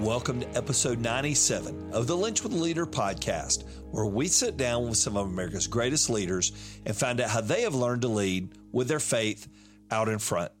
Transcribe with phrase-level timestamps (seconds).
[0.00, 4.96] Welcome to episode 97 of the Lynch with Leader podcast, where we sit down with
[4.96, 6.52] some of America's greatest leaders
[6.86, 9.46] and find out how they have learned to lead with their faith
[9.90, 10.52] out in front.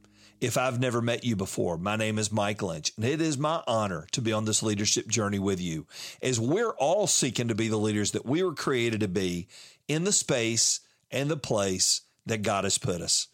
[0.42, 3.62] If I've never met you before, my name is Mike Lynch, and it is my
[3.66, 5.86] honor to be on this leadership journey with you
[6.20, 9.48] as we're all seeking to be the leaders that we were created to be
[9.88, 13.28] in the space and the place that God has put us.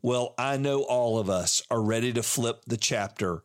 [0.00, 3.42] Well, I know all of us are ready to flip the chapter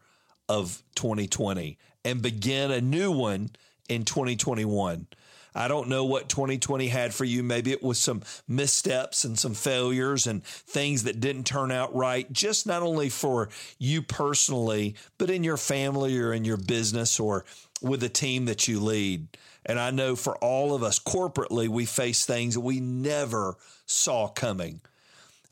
[0.47, 3.49] of 2020 and begin a new one
[3.89, 5.07] in 2021.
[5.53, 7.43] I don't know what 2020 had for you.
[7.43, 12.31] Maybe it was some missteps and some failures and things that didn't turn out right,
[12.31, 17.43] just not only for you personally, but in your family or in your business or
[17.81, 19.27] with the team that you lead.
[19.65, 24.29] And I know for all of us corporately, we face things that we never saw
[24.29, 24.79] coming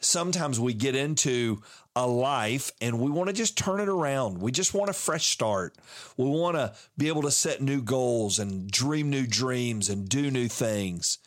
[0.06, 1.61] sometimes we get into
[1.95, 4.39] a life and we want to just turn it around.
[4.39, 5.75] We just want a fresh start.
[6.17, 10.30] We want to be able to set new goals and dream new dreams and do
[10.30, 11.17] new things.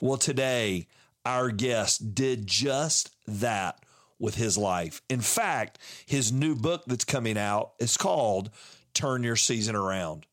[0.00, 0.86] Well, today,
[1.24, 3.80] our guest did just that
[4.18, 5.02] with his life.
[5.08, 8.50] In fact, his new book that's coming out is called
[8.94, 10.26] Turn Your Season Around.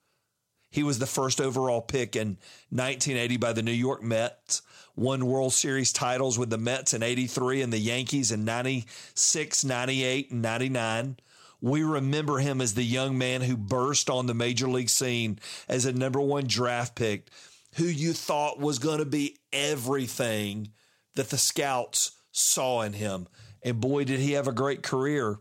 [0.70, 2.38] He was the first overall pick in
[2.70, 4.62] 1980 by the New York Mets
[5.00, 10.32] won World Series titles with the Mets in 83 and the Yankees in 96, 98,
[10.32, 11.18] and 99.
[11.62, 15.40] We remember him as the young man who burst on the major league scene
[15.70, 17.28] as a number one draft pick,
[17.76, 20.72] who you thought was going to be everything
[21.16, 23.28] that the scouts saw in him.
[23.64, 25.40] And boy, did he have a great career.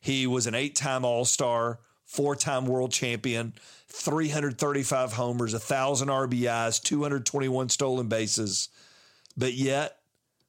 [0.00, 3.54] He was an eight time All Star, four time world champion,
[3.88, 8.68] 335 homers, 1,000 RBIs, 221 stolen bases.
[9.36, 9.98] But yet,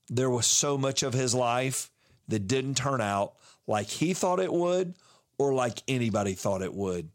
[0.10, 1.90] there was so much of his life
[2.28, 3.34] that didn't turn out
[3.68, 4.96] like he thought it would
[5.38, 7.10] or like anybody thought it would.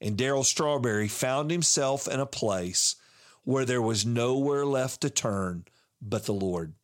[0.00, 2.96] And Darryl Strawberry found himself in a place
[3.44, 5.64] where there was nowhere left to turn
[6.00, 6.74] but the Lord.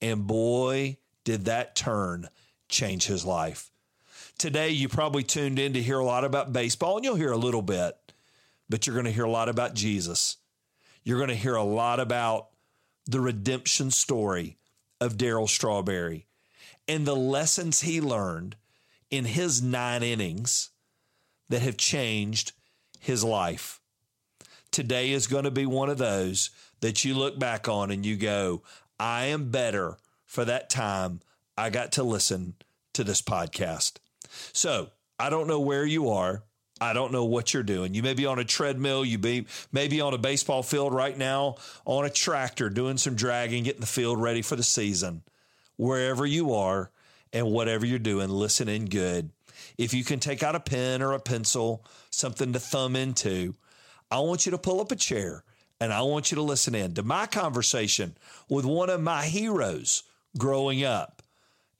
[0.00, 2.28] And boy, did that turn
[2.68, 3.70] change his life.
[4.38, 7.36] Today, you probably tuned in to hear a lot about baseball, and you'll hear a
[7.36, 7.96] little bit,
[8.68, 10.36] but you're going to hear a lot about Jesus.
[11.02, 12.50] You're going to hear a lot about
[13.04, 14.56] the redemption story
[15.00, 16.26] of Darryl Strawberry
[16.86, 18.54] and the lessons he learned
[19.10, 20.70] in his nine innings
[21.48, 22.52] that have changed
[23.00, 23.80] his life.
[24.70, 26.50] Today is going to be one of those
[26.80, 28.62] that you look back on and you go,
[29.00, 31.22] I am better for that time
[31.56, 32.54] I got to listen
[32.92, 33.94] to this podcast.
[34.52, 36.42] So I don't know where you are.
[36.80, 37.94] I don't know what you're doing.
[37.94, 41.56] You may be on a treadmill, you be maybe on a baseball field right now,
[41.84, 45.22] on a tractor doing some dragging, getting the field ready for the season.
[45.76, 46.90] Wherever you are
[47.32, 49.30] and whatever you're doing, listen in good.
[49.76, 53.54] If you can take out a pen or a pencil, something to thumb into,
[54.10, 55.44] I want you to pull up a chair
[55.80, 58.16] and I want you to listen in to my conversation
[58.48, 60.04] with one of my heroes
[60.36, 61.22] growing up.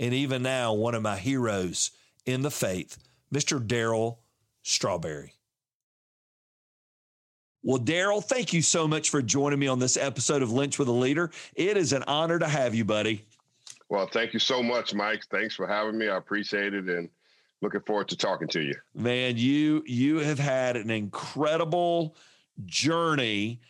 [0.00, 1.90] And even now, one of my heroes
[2.28, 2.98] in the faith,
[3.34, 3.58] Mr.
[3.58, 4.18] Darryl
[4.62, 5.32] strawberry.
[7.62, 10.88] Well, Darryl, thank you so much for joining me on this episode of Lynch with
[10.88, 11.30] a Leader.
[11.54, 13.24] It is an honor to have you, buddy.
[13.88, 15.22] Well, thank you so much, Mike.
[15.30, 16.08] Thanks for having me.
[16.08, 17.08] I appreciate it and
[17.62, 18.74] looking forward to talking to you.
[18.94, 22.14] Man, you you have had an incredible
[22.66, 23.60] journey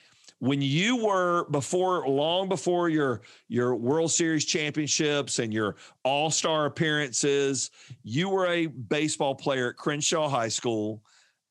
[0.41, 7.71] when you were before long before your your World Series championships and your All-Star appearances,
[8.03, 11.03] you were a baseball player at Crenshaw High School.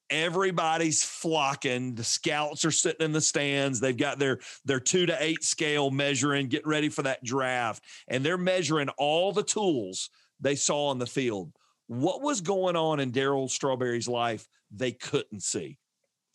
[0.09, 1.93] Everybody's flocking.
[1.93, 3.81] The scouts are sitting in the stands.
[3.81, 8.23] They've got their their 2 to 8 scale measuring, getting ready for that draft, and
[8.23, 10.09] they're measuring all the tools
[10.39, 11.51] they saw on the field.
[11.87, 15.77] What was going on in Darryl Strawberry's life they couldn't see?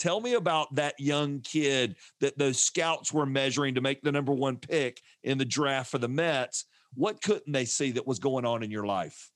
[0.03, 4.33] Tell me about that young kid that those scouts were measuring to make the number
[4.33, 6.65] one pick in the draft for the Mets.
[6.95, 9.31] What couldn't they see that was going on in your life?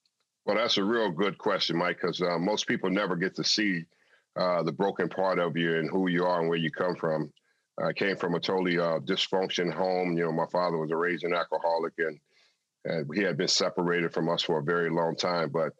[0.45, 3.85] Well, that's a real good question, Mike, because uh, most people never get to see
[4.35, 7.33] uh, the broken part of you and who you are and where you come from.
[7.81, 10.19] I came from a totally uh, dysfunction home.
[10.19, 12.19] You know, my father was a raging alcoholic, and,
[12.87, 15.51] and he had been separated from us for a very long time.
[15.51, 15.75] But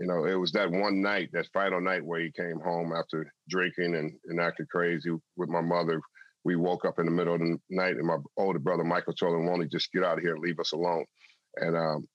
[0.00, 3.32] you know, it was that one night, that final night where he came home after
[3.48, 6.00] drinking and, and acting crazy with my mother
[6.44, 9.34] we woke up in the middle of the night, and my older brother Michael told
[9.34, 11.04] him, "Won't he just get out of here and leave us alone?"
[11.56, 12.08] And um,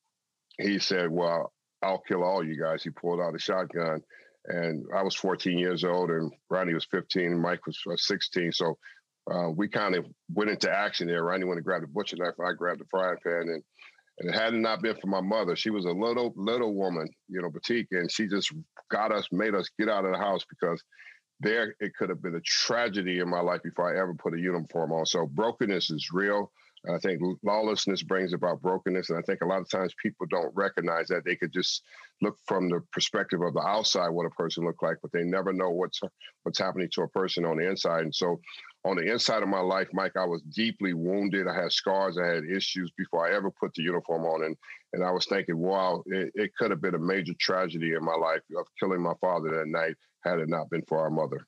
[0.58, 4.02] he said, "Well, I'll kill all you guys." He pulled out a shotgun,
[4.46, 8.52] and I was 14 years old, and Ronnie was 15, and Mike was uh, 16.
[8.52, 8.78] So
[9.32, 11.24] uh, we kind of went into action there.
[11.24, 13.64] Ronnie went to grab the butcher knife, and I grabbed the frying pan, and
[14.20, 17.08] and it had not not been for my mother, she was a little little woman,
[17.28, 18.54] you know, boutique, and she just
[18.90, 20.82] got us, made us get out of the house because
[21.40, 24.40] there it could have been a tragedy in my life before I ever put a
[24.40, 25.06] uniform on.
[25.06, 26.52] So brokenness is real.
[26.94, 30.56] I think lawlessness brings about brokenness, and I think a lot of times people don't
[30.56, 31.84] recognize that they could just
[32.22, 35.52] look from the perspective of the outside what a person looked like, but they never
[35.52, 36.00] know what's
[36.44, 38.04] what's happening to a person on the inside.
[38.04, 38.40] And so,
[38.86, 41.48] on the inside of my life, Mike, I was deeply wounded.
[41.48, 42.20] I had scars.
[42.20, 44.56] I had issues before I ever put the uniform on, and
[44.94, 48.16] and I was thinking, wow, it, it could have been a major tragedy in my
[48.16, 51.48] life of killing my father that night had it not been for our mother.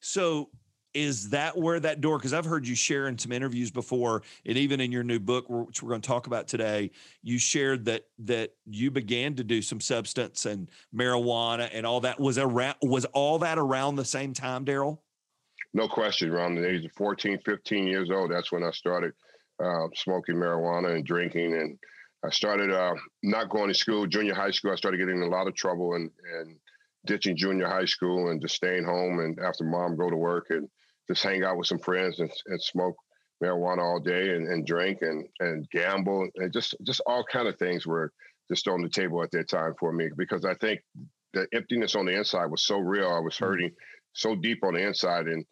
[0.00, 0.50] So
[0.92, 4.56] is that where that door because i've heard you share in some interviews before and
[4.56, 6.88] even in your new book which we're going to talk about today
[7.20, 12.20] you shared that that you began to do some substance and marijuana and all that
[12.20, 14.98] was around was all that around the same time darryl
[15.74, 18.30] no question around the age of 14 15 years old.
[18.30, 19.12] That's when i started
[19.62, 21.54] uh, smoking marijuana and drinking.
[21.54, 21.78] And
[22.24, 24.06] i started uh, not going to school.
[24.06, 26.10] Junior high school i started getting in a lot of trouble and
[26.40, 26.56] and
[27.06, 29.18] ditching junior high school and just staying home.
[29.18, 30.68] And after mom go to work and
[31.08, 32.96] just hang out with some friends and, and smoke
[33.42, 37.58] marijuana all day and, and drink and, and gamble and just just all kind of
[37.58, 38.12] things were
[38.48, 40.80] just on the table at that time for me because I think
[41.32, 43.08] the emptiness on the inside was so real.
[43.08, 43.46] I was mm.
[43.46, 43.70] hurting
[44.12, 45.44] so deep on the inside and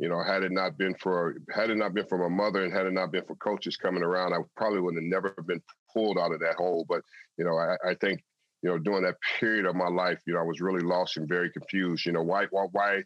[0.00, 2.72] you know, had it not been for had it not been for my mother and
[2.72, 5.60] had it not been for coaches coming around, I probably would have never been
[5.92, 6.86] pulled out of that hole.
[6.88, 7.02] But
[7.36, 8.24] you know, I, I think
[8.62, 11.28] you know during that period of my life, you know, I was really lost and
[11.28, 12.06] very confused.
[12.06, 13.02] You know, why why why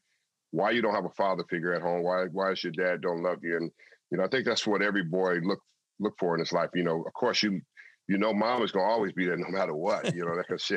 [0.52, 2.04] why you don't have a father figure at home?
[2.04, 3.56] Why why is your dad don't love you?
[3.56, 3.72] And
[4.12, 5.60] you know, I think that's what every boy look
[5.98, 6.70] look for in his life.
[6.74, 7.60] You know, of course you
[8.06, 10.14] you know mom is gonna always be there no matter what.
[10.14, 10.76] You know, because she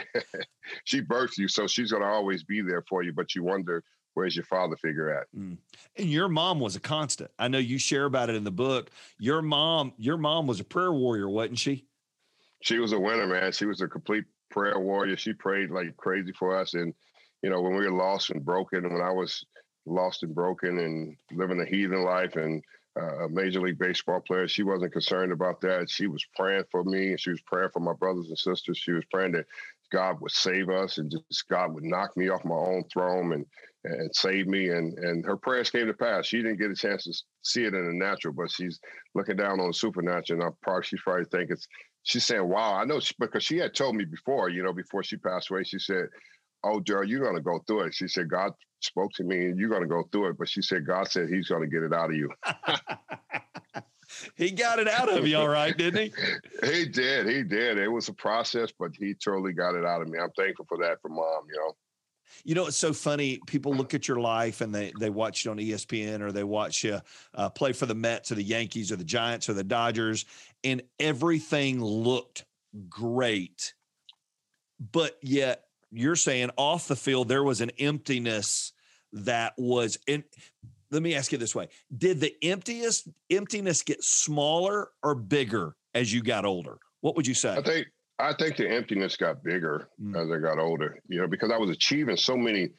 [0.84, 3.14] she birthed you, so she's gonna always be there for you.
[3.14, 3.84] But you wonder
[4.18, 5.28] where's your father figure at?
[5.38, 5.60] Mm.
[5.96, 7.30] And your mom was a constant.
[7.38, 8.90] I know you share about it in the book.
[9.20, 11.86] Your mom, your mom was a prayer warrior, wasn't she?
[12.62, 13.52] She was a winner, man.
[13.52, 15.18] She was a complete prayer warrior.
[15.18, 16.74] She prayed like crazy for us.
[16.74, 16.96] And,
[17.44, 19.46] you know, when we were lost and broken, when I was
[19.86, 22.64] lost and broken and living a heathen life and
[23.00, 24.48] uh, a major league baseball player.
[24.48, 25.92] She wasn't concerned about that.
[25.92, 28.80] She was praying for me and she was praying for my brothers and sisters.
[28.80, 29.46] She was praying that
[29.92, 33.46] God would save us and just God would knock me off my own throne and
[33.92, 34.70] and save me.
[34.70, 36.26] And and her prayers came to pass.
[36.26, 37.14] She didn't get a chance to
[37.44, 38.80] see it in the natural, but she's
[39.16, 40.40] looking down on the supernatural.
[40.40, 41.58] And I'm probably she's probably thinking
[42.04, 45.04] she's saying, "Wow, I know," she, because she had told me before, you know, before
[45.04, 45.64] she passed away.
[45.64, 46.08] She said,
[46.64, 49.70] "Oh, Darryl, you're gonna go through it." She said, "God spoke to me, and you're
[49.70, 52.16] gonna go through it." But she said, "God said He's gonna get it out of
[52.16, 52.30] you."
[54.36, 56.14] he got it out of you, all right, didn't he?
[56.72, 57.28] he did.
[57.28, 57.78] He did.
[57.78, 60.20] It was a process, but he totally got it out of me.
[60.20, 61.44] I'm thankful for that for mom.
[61.50, 61.76] You know.
[62.44, 63.40] You know, it's so funny.
[63.48, 66.84] People look at your life and they they watch you on ESPN or they watch
[66.84, 67.00] you
[67.34, 70.26] uh, play for the Mets or the Yankees or the Giants or the Dodgers,
[70.64, 72.46] and everything looked
[72.90, 73.74] great,
[74.80, 78.74] but yet you're saying off the field there was an emptiness
[79.14, 80.24] that was in
[80.92, 86.12] let me ask you this way did the emptiest emptiness get smaller or bigger as
[86.12, 87.88] you got older what would you say i think
[88.20, 90.16] i think the emptiness got bigger mm.
[90.16, 92.70] as i got older you know because i was achieving so many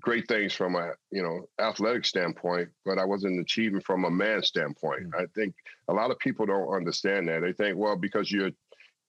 [0.00, 4.42] great things from a you know athletic standpoint but i wasn't achieving from a man
[4.42, 5.20] standpoint mm.
[5.20, 5.54] i think
[5.88, 8.50] a lot of people don't understand that they think well because you're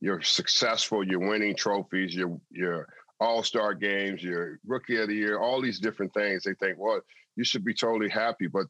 [0.01, 2.87] you're successful you're winning trophies you're you're
[3.23, 6.43] all star games, your rookie of the year, all these different things.
[6.43, 6.99] They think, well,
[7.35, 8.47] you should be totally happy.
[8.47, 8.65] But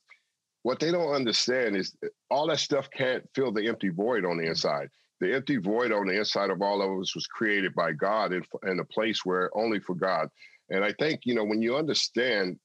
[0.61, 1.95] what they don't understand is
[2.29, 4.89] all that stuff can't fill the empty void on the inside.
[5.21, 8.43] The empty void on the inside of all of us was created by God in,
[8.67, 10.27] in a place where only for God.
[10.69, 12.59] And I think, you know, when you understand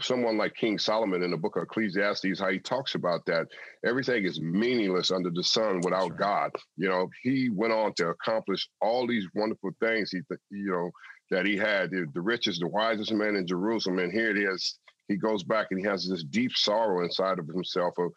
[0.00, 3.46] someone like King Solomon in the book of Ecclesiastes, how he talks about that
[3.84, 6.18] everything is meaningless under the sun without right.
[6.18, 6.50] God.
[6.76, 10.10] You know, he went on to accomplish all these wonderful things.
[10.10, 10.20] He,
[10.50, 10.90] you know,
[11.30, 13.98] that he had the, the richest, the wisest man in Jerusalem.
[13.98, 14.78] And here it is.
[15.08, 18.12] He goes back and he has this deep sorrow inside of himself of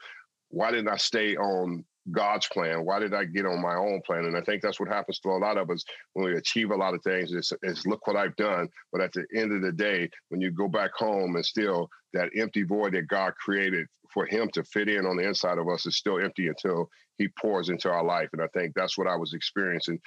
[0.49, 2.85] why didn't I stay on God's plan?
[2.85, 4.25] Why did I get on my own plan?
[4.25, 5.83] And I think that's what happens to a lot of us
[6.13, 7.53] when we achieve a lot of things is,
[7.85, 8.69] look what I've done.
[8.91, 12.29] But at the end of the day, when you go back home and still that
[12.37, 15.85] empty void that God created for him to fit in on the inside of us
[15.85, 18.29] is still empty until he pours into our life.
[18.31, 19.99] And I think that's what I was experiencing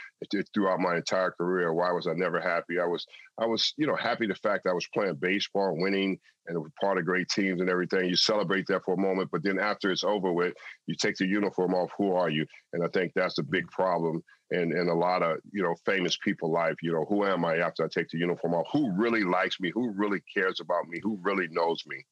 [0.54, 1.74] throughout my entire career.
[1.74, 2.80] Why was I never happy?
[2.80, 3.06] I was,
[3.38, 6.96] I was, you know, happy the fact I was playing baseball, winning, and was part
[6.96, 8.08] of great teams and everything.
[8.08, 10.54] You celebrate that for a moment, but then after it's over with,
[10.86, 11.90] you take the uniform off.
[11.98, 12.46] Who are you?
[12.72, 16.16] And I think that's a big problem in, in a lot of, you know, famous
[16.24, 16.76] people life.
[16.82, 18.66] You know, who am I after I take the uniform off?
[18.72, 19.70] Who really likes me?
[19.74, 20.98] Who really cares about me?
[21.02, 22.06] Who really knows me?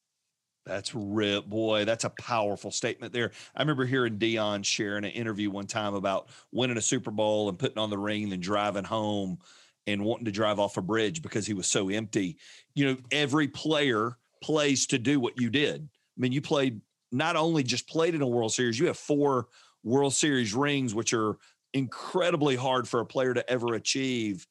[0.67, 1.85] That's rip, boy.
[1.85, 3.31] That's a powerful statement there.
[3.55, 7.57] I remember hearing Deion sharing an interview one time about winning a Super Bowl and
[7.57, 9.39] putting on the ring and driving home
[9.87, 12.37] and wanting to drive off a bridge because he was so empty.
[12.75, 15.81] You know, every player plays to do what you did.
[15.81, 16.81] I mean, you played
[17.11, 19.47] not only just played in a World Series, you have four
[19.83, 21.37] World Series rings, which are
[21.73, 24.45] incredibly hard for a player to ever achieve.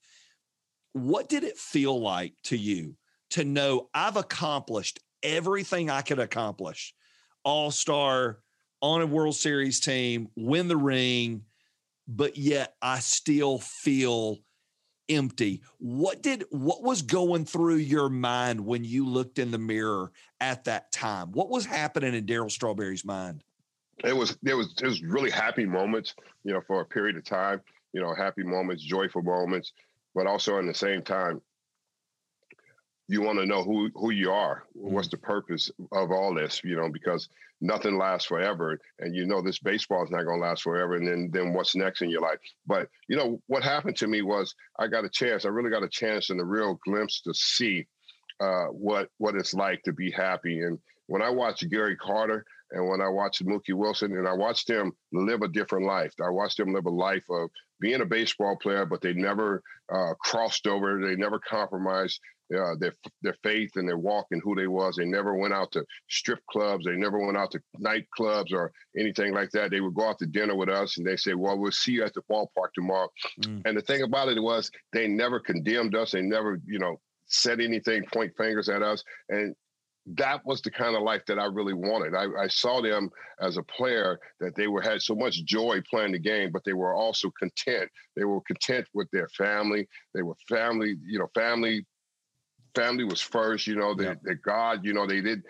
[0.92, 2.96] What did it feel like to you
[3.30, 6.94] to know I've accomplished everything I could accomplish.
[7.44, 8.38] All star
[8.80, 11.42] on a World Series team, win the ring,
[12.08, 14.38] but yet I still feel
[15.08, 15.62] empty.
[15.78, 20.64] What did what was going through your mind when you looked in the mirror at
[20.64, 21.32] that time?
[21.32, 23.42] What was happening in Darryl Strawberry's mind?
[24.04, 26.14] It was it was it was really happy moments,
[26.44, 27.60] you know, for a period of time,
[27.92, 29.72] you know, happy moments, joyful moments,
[30.14, 31.40] but also in the same time,
[33.08, 35.12] you want to know who who you are what's mm.
[35.12, 37.28] the purpose of all this you know because
[37.60, 41.06] nothing lasts forever and you know this baseball is not going to last forever and
[41.06, 44.54] then then what's next in your life but you know what happened to me was
[44.78, 47.86] i got a chance i really got a chance and a real glimpse to see
[48.40, 52.86] uh, what what it's like to be happy and when i watched gary carter and
[52.88, 56.58] when i watched mookie wilson and i watched them live a different life i watched
[56.58, 57.48] them live a life of
[57.80, 62.20] being a baseball player but they never uh, crossed over they never compromised
[62.54, 64.96] uh, their their faith and their walk and who they was.
[64.96, 66.84] They never went out to strip clubs.
[66.84, 69.70] They never went out to nightclubs or anything like that.
[69.70, 72.04] They would go out to dinner with us and they say, "Well, we'll see you
[72.04, 73.08] at the ballpark tomorrow."
[73.42, 73.62] Mm.
[73.64, 76.12] And the thing about it was they never condemned us.
[76.12, 79.54] They never, you know, said anything, point fingers at us, and
[80.14, 82.14] that was the kind of life that I really wanted.
[82.14, 83.10] I, I, saw them
[83.40, 86.74] as a player that they were had so much joy playing the game, but they
[86.74, 87.90] were also content.
[88.14, 89.88] They were content with their family.
[90.14, 91.84] They were family, you know, family
[92.76, 93.66] family was first.
[93.66, 94.34] You know, that yeah.
[94.44, 95.42] God, you know, they did.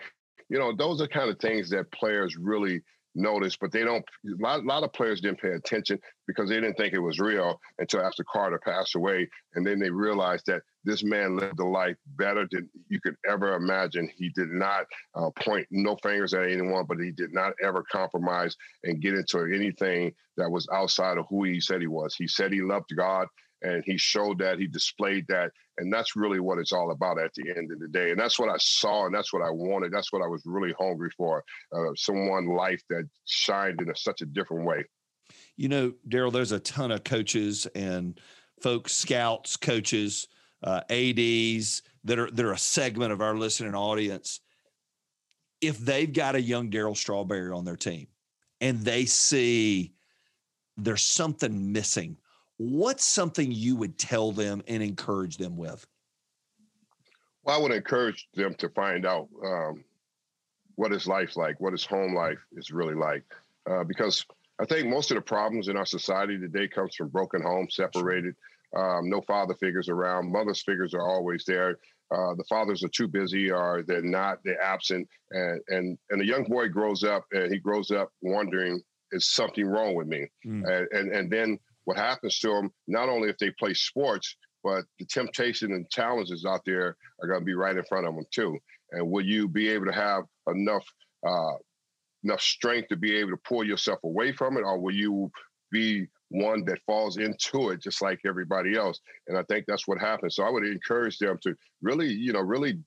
[0.49, 2.81] You know, those are kind of things that players really
[3.17, 4.05] notice, but they don't.
[4.25, 7.19] A lot, a lot of players didn't pay attention because they didn't think it was
[7.19, 11.65] real until after Carter passed away, and then they realized that this man lived a
[11.65, 14.09] life better than you could ever imagine.
[14.15, 18.55] He did not uh, point no fingers at anyone, but he did not ever compromise
[18.85, 22.15] and get into anything that was outside of who he said he was.
[22.15, 23.27] He said he loved God
[23.61, 27.33] and he showed that he displayed that and that's really what it's all about at
[27.35, 29.91] the end of the day and that's what i saw and that's what i wanted
[29.91, 31.43] that's what i was really hungry for
[31.75, 34.83] uh, someone life that shined in a, such a different way.
[35.55, 38.19] You know darryl there's a ton of coaches and
[38.61, 40.27] folks scouts coaches
[40.63, 44.39] uh, ads that are that are a segment of our listening audience.
[45.61, 48.07] If they've got a young darryl strawberry on their team
[48.61, 49.93] and they see
[50.77, 52.17] there's something missing
[52.57, 55.85] what's something you would tell them and encourage them with?
[57.43, 59.83] Well, I would encourage them to find out um,
[60.75, 63.23] what is life like, what is home life is really like,
[63.69, 64.25] uh, because
[64.59, 68.35] I think most of the problems in our society today comes from broken homes, separated,
[68.75, 71.77] um, no father figures around, mother's figures are always there.
[72.11, 76.25] Uh, the fathers are too busy, or they're not, they're absent, and and and a
[76.25, 80.25] young boy grows up and he grows up wondering, is something wrong with me?
[80.45, 80.63] Mm.
[80.65, 84.83] And, and and then what happens to them, not only if they play sports, but
[84.99, 88.25] the temptation and challenges out there are going to be right in front of them
[88.29, 88.57] too.
[88.91, 90.83] And will you be able to have enough
[91.25, 91.55] uh,
[92.25, 95.31] enough strength to be able to pull yourself away from it, or will you
[95.71, 98.99] be one that falls into it just like everybody else?
[99.29, 100.35] And I think that's what happens.
[100.35, 102.77] So I would encourage them to really, you know, really,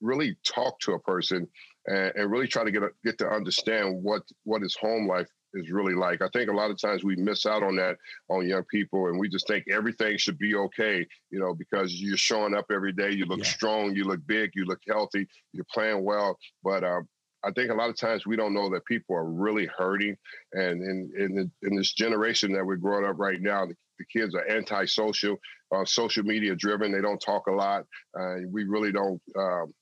[0.00, 1.46] really talk to a person
[1.86, 5.28] and, and really try to get a, get to understand what what is home life
[5.54, 6.22] is really like.
[6.22, 7.96] I think a lot of times we miss out on that
[8.28, 12.16] on young people, and we just think everything should be okay, you know, because you're
[12.16, 13.44] showing up every day, you look yeah.
[13.44, 16.38] strong, you look big, you look healthy, you're playing well.
[16.62, 17.00] But uh,
[17.44, 20.16] I think a lot of times we don't know that people are really hurting,
[20.52, 24.34] and in in, in this generation that we're growing up right now, the, the kids
[24.34, 25.36] are antisocial,
[25.74, 26.92] uh, social media driven.
[26.92, 27.84] They don't talk a lot.
[28.18, 29.20] Uh, we really don't.
[29.36, 29.72] Um,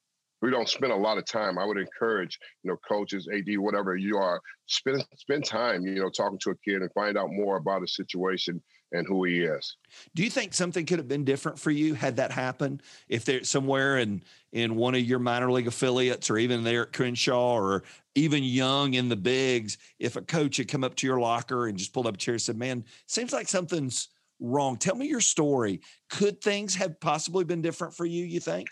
[0.43, 1.59] we don't spend a lot of time.
[1.59, 6.11] I would encourage, you know, coaches, AD, whatever you are, spend spend time, you know,
[6.11, 8.63] talking to a kid and find out more about a situation
[8.93, 9.77] and who he is.
[10.15, 12.83] Do you think something could have been different for you had that happened?
[13.09, 16.93] If there's somewhere in in one of your minor league affiliates or even there at
[16.93, 17.83] Crenshaw or
[18.15, 21.77] even young in the bigs, if a coach had come up to your locker and
[21.77, 24.77] just pulled up a chair and said, Man, seems like something's wrong.
[24.77, 25.81] Tell me your story.
[26.11, 28.69] Could things have possibly been different for you, you think?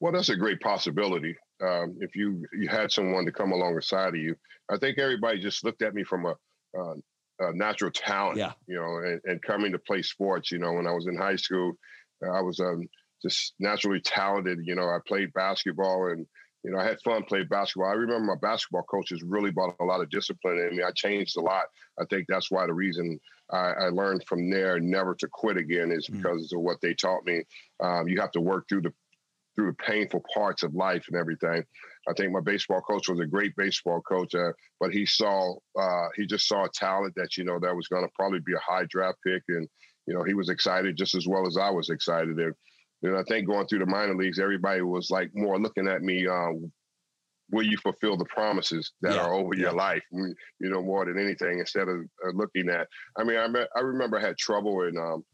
[0.00, 1.34] Well, that's a great possibility.
[1.62, 4.36] Um, if you you had someone to come alongside of you,
[4.70, 6.34] I think everybody just looked at me from a,
[6.78, 6.94] uh,
[7.40, 8.52] a natural talent, yeah.
[8.66, 10.52] you know, and, and, coming to play sports.
[10.52, 11.72] You know, when I was in high school,
[12.22, 12.86] I was um,
[13.22, 14.58] just naturally talented.
[14.64, 16.26] You know, I played basketball and
[16.62, 17.88] you know I had fun playing basketball.
[17.88, 20.82] I remember my basketball coaches really brought a lot of discipline in me.
[20.82, 21.64] I changed a lot.
[21.98, 23.18] I think that's why the reason
[23.50, 26.16] I, I learned from there never to quit again is mm.
[26.16, 26.58] because mm.
[26.58, 27.44] of what they taught me.
[27.80, 28.92] Um, you have to work through the
[29.56, 31.64] through the painful parts of life and everything.
[32.08, 36.08] I think my baseball coach was a great baseball coach, uh, but he saw uh,
[36.14, 38.72] he just saw a talent that you know that was going to probably be a
[38.72, 39.66] high draft pick, and
[40.06, 42.38] you know he was excited just as well as I was excited.
[42.38, 42.54] And,
[43.02, 46.26] and I think going through the minor leagues, everybody was like more looking at me.
[46.28, 46.52] Uh,
[47.50, 49.62] will you fulfill the promises that yeah, are over yeah.
[49.62, 50.02] your life?
[50.12, 52.86] You know more than anything, instead of uh, looking at.
[53.18, 55.24] I mean, I, I remember I had trouble in um,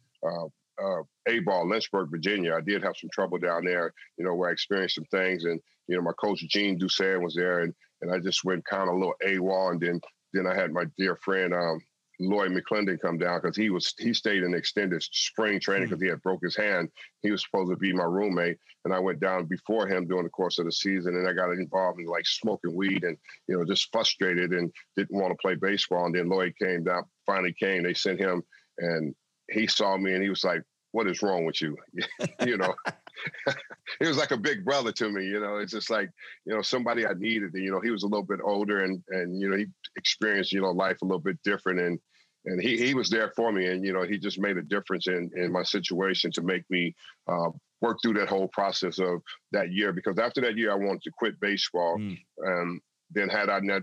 [0.83, 2.55] uh, uh, A-ball, Lynchburg, Virginia.
[2.55, 5.45] I did have some trouble down there, you know, where I experienced some things.
[5.45, 7.61] And, you know, my coach, Gene Dusan, was there.
[7.61, 9.73] And, and I just went kind of a little AWOL.
[9.73, 10.01] And then
[10.33, 11.81] then I had my dear friend, um,
[12.21, 16.05] Lloyd McClendon come down because he was he stayed in extended spring training because mm-hmm.
[16.05, 16.89] he had broke his hand.
[17.23, 20.31] He was supposed to be my roommate, and I went down before him during the
[20.31, 23.17] course of the season, and I got involved in like smoking weed and
[23.49, 26.07] you know just frustrated and didn't want to play baseball.
[26.07, 27.83] And then Lloyd came down, finally came.
[27.83, 28.43] They sent him,
[28.79, 29.15] and
[29.51, 31.76] he saw me and he was like, "What is wrong with you?"
[32.46, 32.75] you know,
[34.00, 35.25] he was like a big brother to me.
[35.26, 36.11] You know, it's just like
[36.46, 37.52] you know somebody I needed.
[37.54, 40.61] You know, he was a little bit older and and you know he experienced you
[40.61, 41.99] know life a little bit different and
[42.44, 45.06] and he he was there for me and you know he just made a difference
[45.06, 46.94] in in my situation to make me.
[47.26, 49.20] Uh, work through that whole process of
[49.50, 51.99] that year because after that year I wanted to quit baseball.
[51.99, 52.16] Mm.
[52.46, 52.80] Um,
[53.11, 53.82] then had I not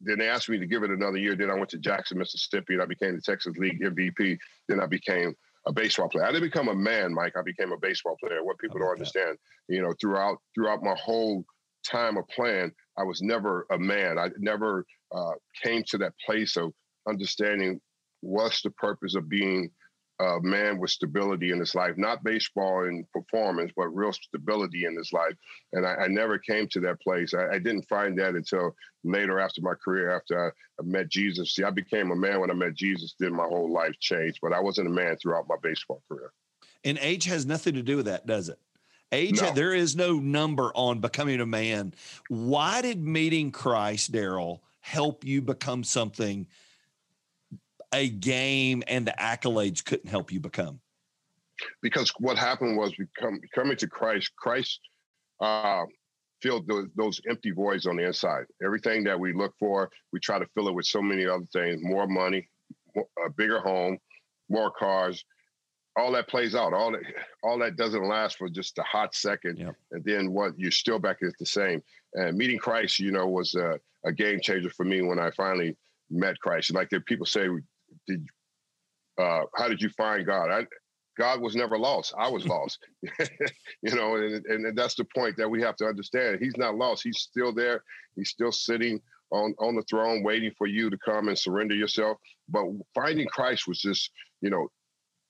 [0.00, 1.34] then they asked me to give it another year.
[1.34, 4.38] Then I went to Jackson, Mississippi, and I became the Texas League MVP.
[4.68, 5.34] Then I became
[5.66, 6.24] a baseball player.
[6.24, 7.34] I didn't become a man, Mike.
[7.36, 8.44] I became a baseball player.
[8.44, 11.44] What people don't understand, you know, throughout throughout my whole
[11.86, 14.18] time of playing, I was never a man.
[14.18, 16.72] I never uh, came to that place of
[17.08, 17.80] understanding
[18.20, 19.70] what's the purpose of being
[20.20, 24.96] a man with stability in his life, not baseball and performance, but real stability in
[24.96, 25.34] his life.
[25.72, 27.34] And I, I never came to that place.
[27.34, 30.48] I, I, didn't find that until later after my career, after I,
[30.80, 31.54] I, met Jesus.
[31.54, 34.52] See, I became a man when I met Jesus, then my whole life changed, but
[34.52, 36.32] I wasn't a man throughout my baseball career.
[36.84, 38.58] And age has nothing to do with that, does it?
[39.10, 39.52] Age, no.
[39.52, 41.94] there is no number on becoming a man.
[42.28, 46.46] Why did meeting Christ, Darryl, help you become something
[47.94, 50.80] a game and the accolades couldn't help you become?
[51.80, 54.80] Because what happened was become, coming to Christ, Christ
[55.40, 55.84] uh,
[56.42, 58.44] filled those, those empty voids on the inside.
[58.62, 61.80] Everything that we look for, we try to fill it with so many other things
[61.82, 62.48] more money,
[62.96, 63.98] a bigger home,
[64.48, 65.24] more cars.
[65.96, 66.74] All that plays out.
[66.74, 67.02] All that,
[67.44, 69.76] all that doesn't last for just a hot second, yep.
[69.92, 71.80] and then what you're still back at the same.
[72.14, 75.76] And meeting Christ, you know, was a, a game changer for me when I finally
[76.10, 76.74] met Christ.
[76.74, 77.46] Like people say,
[78.06, 78.26] did
[79.18, 80.50] uh, how did you find God?
[80.50, 80.66] I,
[81.16, 82.14] God was never lost.
[82.18, 82.78] I was lost.
[83.82, 86.38] you know, and, and that's the point that we have to understand.
[86.40, 87.02] He's not lost.
[87.04, 87.84] He's still there.
[88.16, 92.18] He's still sitting on, on the throne waiting for you to come and surrender yourself.
[92.48, 92.64] But
[92.94, 94.68] finding Christ was just, you know,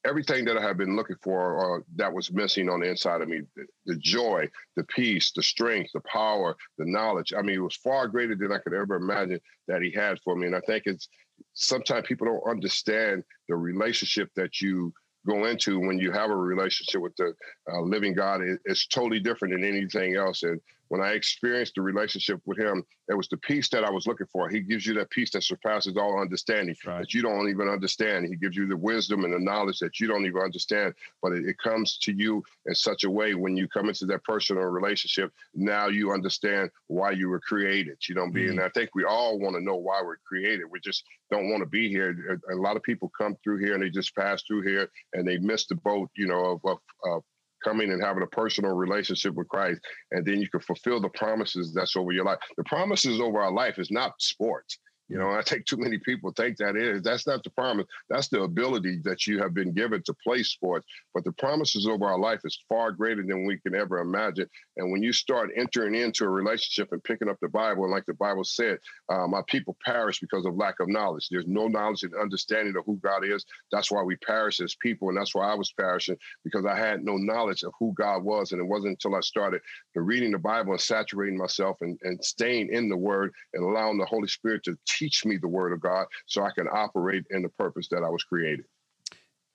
[0.06, 3.28] everything that I have been looking for uh, that was missing on the inside of
[3.28, 7.32] me the, the, joy, the peace, the strength, the power, the knowledge.
[7.36, 10.36] I mean, it was far greater than I could ever imagine that He had for
[10.36, 10.46] me.
[10.46, 11.08] And I think it's
[11.54, 14.92] sometimes people don't understand the relationship that you
[15.26, 17.32] go into when you have a relationship with the
[17.72, 18.42] uh, living God.
[18.42, 20.42] It, it's totally different than anything else.
[20.42, 20.60] And
[20.94, 24.28] when I experienced the relationship with him, it was the peace that I was looking
[24.32, 24.48] for.
[24.48, 27.00] He gives you that peace that surpasses all understanding right.
[27.00, 28.26] that you don't even understand.
[28.26, 31.46] He gives you the wisdom and the knowledge that you don't even understand, but it,
[31.46, 35.32] it comes to you in such a way when you come into that personal relationship.
[35.52, 37.98] Now you understand why you were created.
[38.08, 38.58] You know, being.
[38.58, 38.64] Mm.
[38.64, 40.66] I think we all want to know why we're created.
[40.70, 42.38] We just don't want to be here.
[42.52, 45.38] A lot of people come through here and they just pass through here and they
[45.38, 46.08] miss the boat.
[46.16, 47.24] You know, of, of, of
[47.64, 49.80] coming and having a personal relationship with Christ,
[50.12, 52.38] and then you can fulfill the promises that's over your life.
[52.56, 54.78] The promises over our life is not sports.
[55.08, 57.02] You know, I think too many people think that is.
[57.02, 57.86] That's not the promise.
[58.08, 60.86] That's the ability that you have been given to play sports.
[61.12, 64.48] But the promises over our life is far greater than we can ever imagine.
[64.78, 68.06] And when you start entering into a relationship and picking up the Bible, and like
[68.06, 68.78] the Bible said,
[69.10, 71.28] uh, my people perish because of lack of knowledge.
[71.30, 73.44] There's no knowledge and understanding of who God is.
[73.72, 75.10] That's why we perish as people.
[75.10, 78.52] And that's why I was perishing because I had no knowledge of who God was.
[78.52, 79.60] And it wasn't until I started
[79.94, 84.06] reading the Bible and saturating myself and, and staying in the Word and allowing the
[84.06, 87.48] Holy Spirit to teach me the word of God so I can operate in the
[87.48, 88.64] purpose that I was created.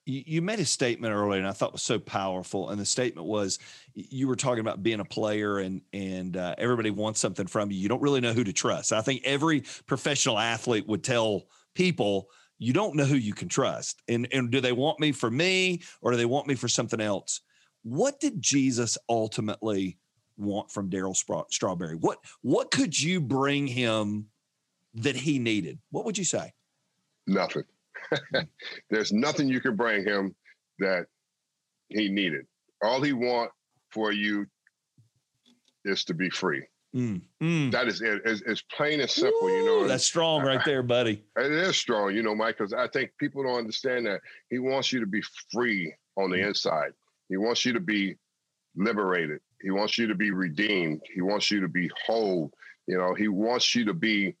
[0.06, 2.70] You made a statement earlier, and I thought was so powerful.
[2.70, 3.58] And the statement was,
[3.94, 7.78] you were talking about being a player, and and uh, everybody wants something from you.
[7.78, 8.92] You don't really know who to trust.
[8.92, 14.02] I think every professional athlete would tell people, you don't know who you can trust,
[14.08, 17.00] and and do they want me for me, or do they want me for something
[17.00, 17.42] else?
[17.82, 19.98] What did Jesus ultimately
[20.36, 21.14] want from Darryl
[21.50, 21.94] Strawberry?
[21.94, 24.29] What what could you bring him
[24.94, 25.78] that he needed?
[25.90, 26.52] What would you say?
[27.26, 27.64] Nothing.
[28.90, 30.34] There's nothing you can bring him
[30.78, 31.06] that
[31.88, 32.46] he needed.
[32.82, 33.50] All he want
[33.90, 34.46] for you
[35.84, 36.64] is to be free.
[36.94, 37.70] Mm, mm.
[37.70, 38.22] That is it.
[38.24, 39.86] It's, it's, plain and simple, Ooh, you know.
[39.86, 41.22] That's strong right there, buddy.
[41.36, 44.92] It is strong, you know, Mike, because I think people don't understand that he wants
[44.92, 45.22] you to be
[45.52, 46.48] free on the mm.
[46.48, 46.92] inside.
[47.28, 48.16] He wants you to be
[48.74, 49.40] liberated.
[49.62, 51.00] He wants you to be redeemed.
[51.14, 52.50] He wants you to be whole.
[52.88, 54.34] You know, he wants you to be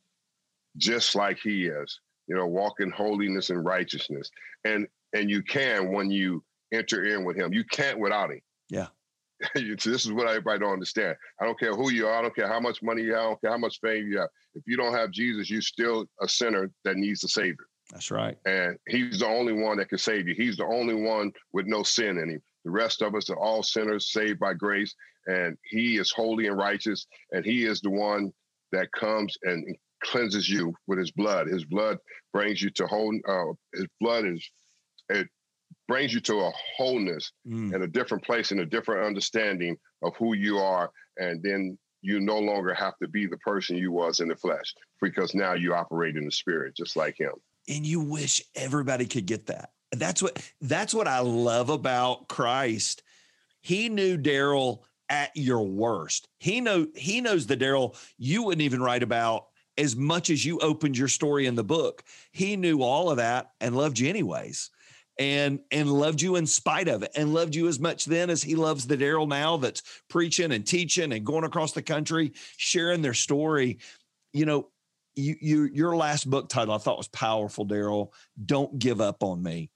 [0.76, 4.30] just like he is, you know, walk in holiness and righteousness.
[4.64, 7.52] And and you can when you enter in with him.
[7.52, 8.40] You can't without him.
[8.68, 8.86] Yeah.
[9.54, 11.16] this is what everybody don't understand.
[11.40, 12.18] I don't care who you are.
[12.18, 13.20] I don't care how much money you have.
[13.20, 14.28] I don't care how much fame you have.
[14.54, 17.66] If you don't have Jesus, you're still a sinner that needs a savior.
[17.90, 18.36] That's right.
[18.44, 20.34] And he's the only one that can save you.
[20.34, 22.42] He's the only one with no sin in him.
[22.64, 24.94] The rest of us are all sinners saved by grace.
[25.26, 27.06] And he is holy and righteous.
[27.32, 28.32] And he is the one
[28.72, 31.48] that comes and cleanses you with his blood.
[31.48, 31.98] His blood
[32.32, 33.18] brings you to whole.
[33.26, 34.48] Uh, his blood is
[35.08, 35.28] it
[35.88, 37.74] brings you to a wholeness mm.
[37.74, 42.20] and a different place and a different understanding of who you are, and then you
[42.20, 45.74] no longer have to be the person you was in the flesh because now you
[45.74, 47.32] operate in the spirit just like him.
[47.68, 49.70] And you wish everybody could get that.
[49.92, 53.02] That's what that's what I love about Christ.
[53.60, 56.28] He knew Darryl at your worst.
[56.38, 59.46] He know he knows the Darryl you wouldn't even write about
[59.80, 62.04] as much as you opened your story in the book.
[62.32, 64.70] He knew all of that and loved you anyways.
[65.18, 68.42] And and loved you in spite of it, and loved you as much then as
[68.42, 73.02] he loves the Darryl now that's preaching and teaching and going across the country, sharing
[73.02, 73.80] their story.
[74.32, 74.68] You know,
[75.16, 78.12] you, you your last book title I thought was powerful, Darryl.
[78.46, 79.70] Don't give up on me.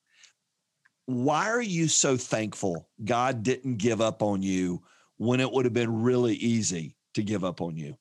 [1.05, 4.83] Why are you so thankful God didn't give up on you
[5.19, 7.99] when it would have been really easy to give up on you?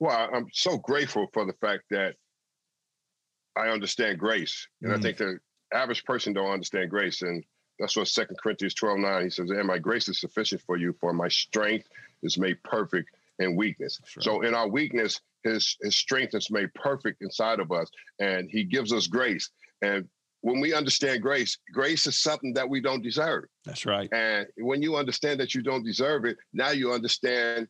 [0.00, 2.14] Well, I'm so grateful for the fact that
[3.56, 4.66] I understand grace.
[4.82, 4.98] And mm.
[4.98, 5.38] I think the
[5.72, 7.22] average person don't understand grace.
[7.22, 7.44] And
[7.78, 10.94] that's what Second Corinthians 12, 9, he says, and my grace is sufficient for you,
[11.00, 11.88] for my strength
[12.22, 14.00] is made perfect in weakness.
[14.16, 14.24] Right.
[14.24, 17.90] So in our weakness, his his strength is made perfect inside of us.
[18.18, 19.50] And he gives us grace.
[19.82, 20.08] And
[20.42, 23.44] when we understand grace, grace is something that we don't deserve.
[23.66, 24.08] That's right.
[24.12, 27.68] And when you understand that you don't deserve it, now you understand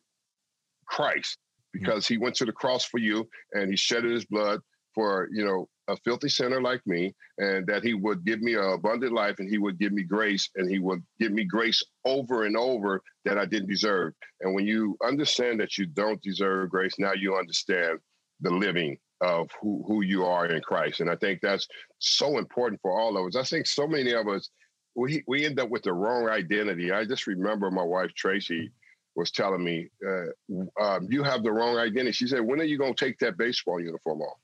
[0.85, 1.37] Christ
[1.73, 4.61] because he went to the cross for you and he shedded his blood
[4.93, 8.73] for you know a filthy sinner like me and that he would give me an
[8.73, 12.45] abundant life and he would give me grace and he would give me grace over
[12.45, 14.13] and over that I didn't deserve.
[14.41, 17.99] And when you understand that you don't deserve grace, now you understand
[18.39, 20.99] the living of who, who you are in Christ.
[20.99, 21.67] And I think that's
[21.99, 23.35] so important for all of us.
[23.35, 24.49] I think so many of us,
[24.95, 26.91] we, we end up with the wrong identity.
[26.91, 28.71] I just remember my wife, Tracy,
[29.15, 32.77] was telling me, uh, um, "You have the wrong identity." She said, "When are you
[32.77, 34.39] going to take that baseball uniform off?"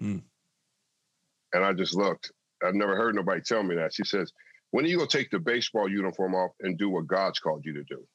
[0.00, 0.22] Mm.
[1.52, 2.32] And I just looked.
[2.62, 3.94] I've never heard nobody tell me that.
[3.94, 4.32] She says,
[4.70, 7.64] "When are you going to take the baseball uniform off and do what God's called
[7.64, 8.06] you to do?"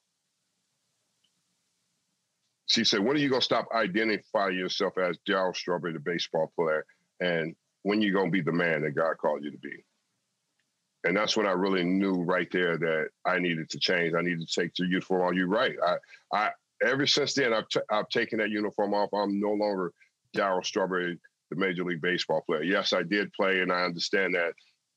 [2.66, 6.52] She said, "When are you going to stop identifying yourself as Darryl Strawberry, the baseball
[6.54, 6.84] player,
[7.20, 9.84] and when are you going to be the man that God called you to be?"
[11.04, 14.14] And that's when I really knew right there that I needed to change.
[14.14, 15.34] I needed to take the uniform off.
[15.34, 15.76] You're right.
[15.86, 15.96] I,
[16.32, 16.50] I
[16.82, 19.10] ever since then I've t- I've taken that uniform off.
[19.12, 19.92] I'm no longer
[20.34, 21.18] Darryl Strawberry,
[21.50, 22.62] the Major League Baseball player.
[22.62, 24.52] Yes, I did play, and I understand that,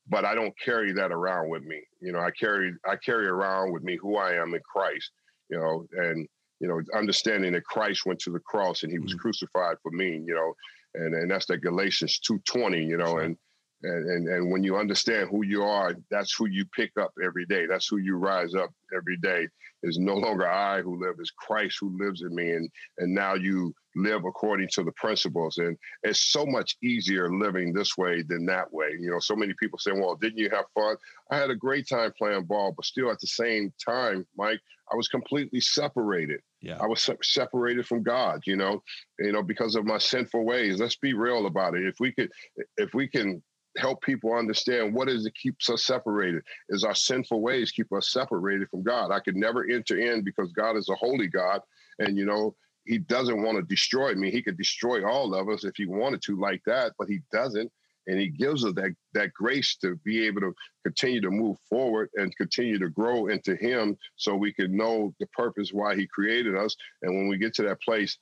[0.08, 1.82] but I don't carry that around with me.
[2.00, 5.10] You know, I carry I carry around with me who I am in Christ.
[5.50, 6.26] You know, and
[6.60, 9.20] you know, understanding that Christ went to the cross and He was mm-hmm.
[9.20, 10.22] crucified for me.
[10.26, 10.54] You know,
[10.94, 12.82] and and that's the Galatians two twenty.
[12.82, 13.36] You know, and
[13.82, 17.46] And, and and when you understand who you are, that's who you pick up every
[17.46, 17.66] day.
[17.66, 19.46] That's who you rise up every day.
[19.84, 22.50] Is no longer I who live, is Christ who lives in me.
[22.52, 25.58] And and now you live according to the principles.
[25.58, 28.90] And it's so much easier living this way than that way.
[28.98, 30.96] You know, so many people say, Well, didn't you have fun?
[31.30, 34.60] I had a great time playing ball, but still at the same time, Mike,
[34.90, 36.40] I was completely separated.
[36.60, 36.78] Yeah.
[36.80, 38.82] I was se- separated from God, you know,
[39.18, 40.80] you know, because of my sinful ways.
[40.80, 41.86] Let's be real about it.
[41.86, 42.30] If we could,
[42.76, 43.42] if we can
[43.78, 48.10] help people understand what is it keeps us separated is our sinful ways keep us
[48.12, 49.10] separated from god.
[49.10, 51.60] I could never enter in because god is a holy god
[51.98, 54.30] and you know he doesn't want to destroy me.
[54.30, 57.70] He could destroy all of us if he wanted to like that but he doesn't.
[58.06, 62.08] And he gives us that that grace to be able to continue to move forward
[62.14, 66.56] and continue to grow into him so we can know the purpose why he created
[66.56, 66.74] us.
[67.02, 68.16] And when we get to that place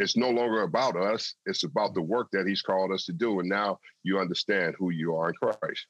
[0.00, 1.34] it's no longer about us.
[1.44, 3.40] It's about the work that he's called us to do.
[3.40, 5.86] And now you understand who you are in Christ.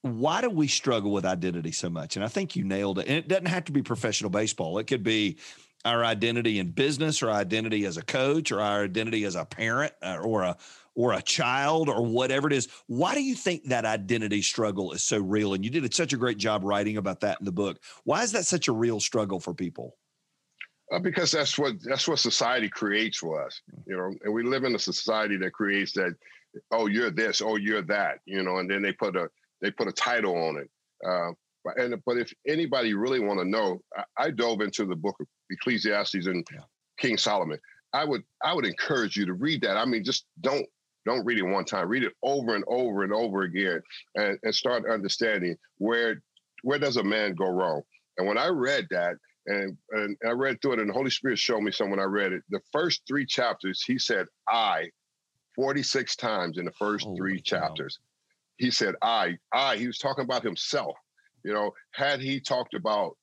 [0.00, 2.16] Why do we struggle with identity so much?
[2.16, 3.06] And I think you nailed it.
[3.06, 4.78] And it doesn't have to be professional baseball.
[4.78, 5.36] It could be
[5.84, 9.92] our identity in business or identity as a coach or our identity as a parent
[10.02, 10.56] uh, or a
[10.94, 12.68] or a child or whatever it is.
[12.86, 15.54] Why do you think that identity struggle is so real?
[15.54, 17.80] And you did such a great job writing about that in the book.
[18.04, 19.96] Why is that such a real struggle for people?
[21.00, 24.12] Because that's what that's what society creates for us, you know.
[24.24, 26.14] And we live in a society that creates that.
[26.70, 27.40] Oh, you're this.
[27.40, 28.18] Oh, you're that.
[28.26, 29.28] You know, and then they put a
[29.62, 30.70] they put a title on it.
[31.06, 31.32] Uh,
[31.76, 35.26] and but if anybody really want to know, I, I, dove into the book of
[35.50, 36.60] Ecclesiastes and yeah.
[36.98, 37.58] King Solomon.
[37.92, 39.76] I would I would encourage you to read that.
[39.76, 40.66] I mean, just don't
[41.06, 41.88] don't read it one time.
[41.88, 43.80] Read it over and over and over again,
[44.14, 46.22] and, and start understanding where
[46.62, 47.82] where does a man go wrong.
[48.18, 51.38] And when I read that, and, and I read through it, and the Holy Spirit
[51.38, 52.42] showed me some when I read it.
[52.50, 54.90] The first three chapters, he said I
[55.54, 57.98] 46 times in the first oh, three chapters.
[58.56, 60.96] He said I, I, he was talking about himself.
[61.44, 63.16] You know, had he talked about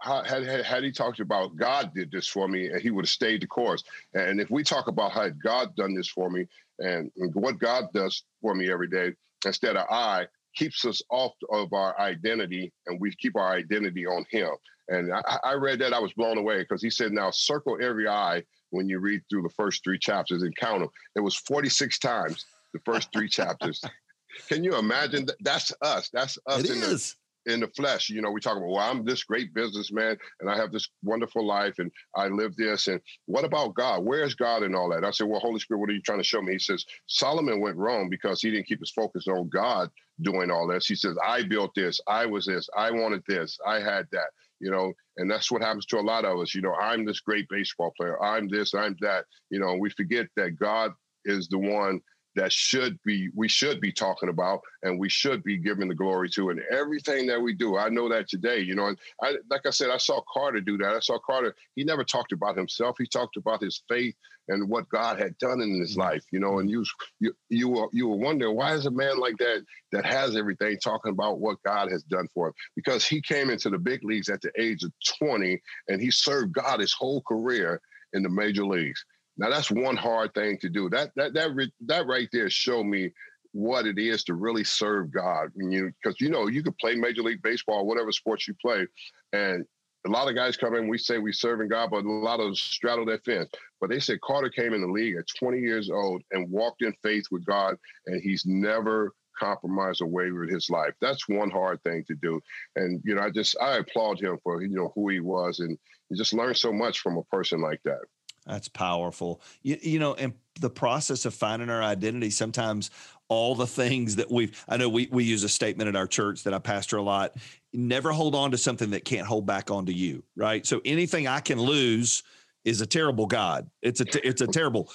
[0.00, 3.10] had, had, had he talked about God did this for me and he would have
[3.10, 3.82] stayed the course.
[4.14, 6.46] And if we talk about how God done this for me
[6.78, 11.32] and, and what God does for me every day, instead of I, keeps us off
[11.52, 14.50] of our identity and we keep our identity on him.
[14.88, 18.08] And I, I read that, I was blown away because he said, now circle every
[18.08, 20.90] eye when you read through the first three chapters and count them.
[21.14, 23.82] It was 46 times the first three chapters.
[24.48, 25.26] Can you imagine?
[25.26, 25.36] That?
[25.40, 26.10] That's us.
[26.12, 27.16] That's us it in, is.
[27.46, 28.10] The, in the flesh.
[28.10, 31.46] You know, we talk about, well, I'm this great businessman and I have this wonderful
[31.46, 32.86] life and I live this.
[32.88, 34.04] And what about God?
[34.04, 35.04] Where's God and all that?
[35.04, 36.52] I said, well, Holy Spirit, what are you trying to show me?
[36.52, 39.90] He says, Solomon went wrong because he didn't keep his focus on God
[40.22, 40.86] doing all this.
[40.86, 42.00] He says, I built this.
[42.06, 42.68] I was this.
[42.76, 43.58] I wanted this.
[43.66, 44.28] I had that
[44.60, 46.54] you know, and that's what happens to a lot of us.
[46.54, 48.22] You know, I'm this great baseball player.
[48.22, 49.26] I'm this, I'm that.
[49.50, 50.92] You know, we forget that God
[51.24, 52.00] is the one
[52.36, 56.28] that should be we should be talking about and we should be giving the glory
[56.28, 59.64] to and everything that we do i know that today you know and I, like
[59.64, 62.96] i said i saw carter do that i saw carter he never talked about himself
[62.98, 64.14] he talked about his faith
[64.48, 66.02] and what god had done in his mm-hmm.
[66.02, 66.84] life you know and you
[67.20, 70.76] you you were you were wondering why is a man like that that has everything
[70.82, 74.28] talking about what god has done for him because he came into the big leagues
[74.28, 77.80] at the age of 20 and he served god his whole career
[78.12, 79.04] in the major leagues
[79.38, 80.88] now that's one hard thing to do.
[80.88, 83.10] That that that that right there showed me
[83.52, 85.50] what it is to really serve God.
[85.56, 88.86] And you because you know you could play Major League Baseball, whatever sports you play,
[89.32, 89.64] and
[90.06, 90.88] a lot of guys come in.
[90.88, 93.50] We say we serving God, but a lot of straddle that fence.
[93.80, 96.94] But they said Carter came in the league at 20 years old and walked in
[97.02, 100.94] faith with God, and he's never compromised or wavered his life.
[101.00, 102.40] That's one hard thing to do.
[102.76, 105.76] And you know, I just I applaud him for you know who he was, and
[106.08, 108.00] you just learn so much from a person like that.
[108.46, 109.40] That's powerful.
[109.62, 112.90] You, you know, and the process of finding our identity, sometimes
[113.28, 116.44] all the things that we've, I know we, we use a statement at our church
[116.44, 117.36] that I pastor a lot
[117.72, 120.64] never hold on to something that can't hold back onto you, right?
[120.64, 122.22] So anything I can lose
[122.64, 123.68] is a terrible God.
[123.82, 124.90] It's a, it's a terrible,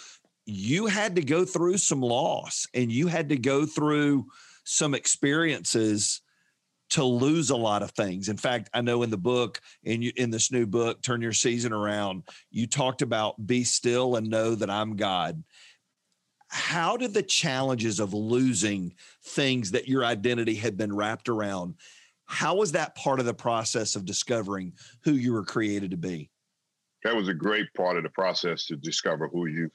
[0.46, 4.26] you had to go through some loss and you had to go through
[4.64, 6.22] some experiences
[6.92, 8.30] to lose a lot of things.
[8.30, 11.34] In fact, I know in the book, in you, in this new book, Turn Your
[11.34, 15.44] Season Around, you talked about be still and know that I'm God.
[16.50, 21.76] How did the challenges of losing things that your identity had been wrapped around,
[22.26, 24.74] how was that part of the process of discovering
[25.04, 26.30] who you were created to be?
[27.06, 29.72] That was a great part of the process to discover who you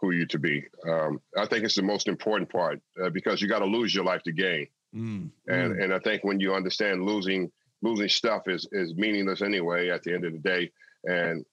[0.00, 0.62] who you to be.
[0.86, 4.04] Um, I think it's the most important part uh, because you got to lose your
[4.04, 4.66] life to gain.
[4.94, 5.82] Mm, and mm.
[5.82, 7.50] and I think when you understand losing
[7.82, 10.70] losing stuff is is meaningless anyway at the end of the day,
[11.04, 11.44] and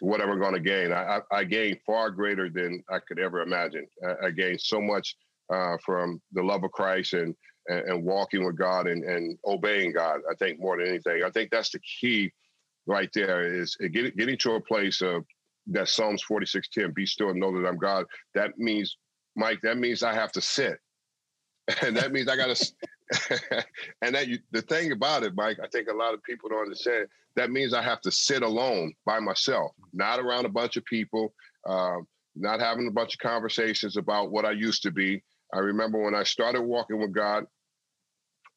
[0.00, 0.92] what am I going to gain?
[0.92, 3.86] I, I, I gained far greater than I could ever imagine.
[4.06, 5.16] I, I gained so much
[5.52, 7.34] uh, from the love of Christ and,
[7.68, 10.20] and, and walking with God and, and obeying God.
[10.30, 12.30] I think more than anything, I think that's the key
[12.86, 15.24] right there is getting getting to a place of
[15.68, 18.06] that Psalms 46:10, be still and know that I'm God.
[18.34, 18.96] That means,
[19.34, 20.78] Mike, that means I have to sit.
[21.82, 22.54] And that means I gotta
[24.02, 26.62] and that you, the thing about it, Mike, I think a lot of people don't
[26.62, 27.08] understand.
[27.36, 31.34] That means I have to sit alone by myself, not around a bunch of people,
[31.68, 35.22] um, not having a bunch of conversations about what I used to be.
[35.54, 37.46] I remember when I started walking with God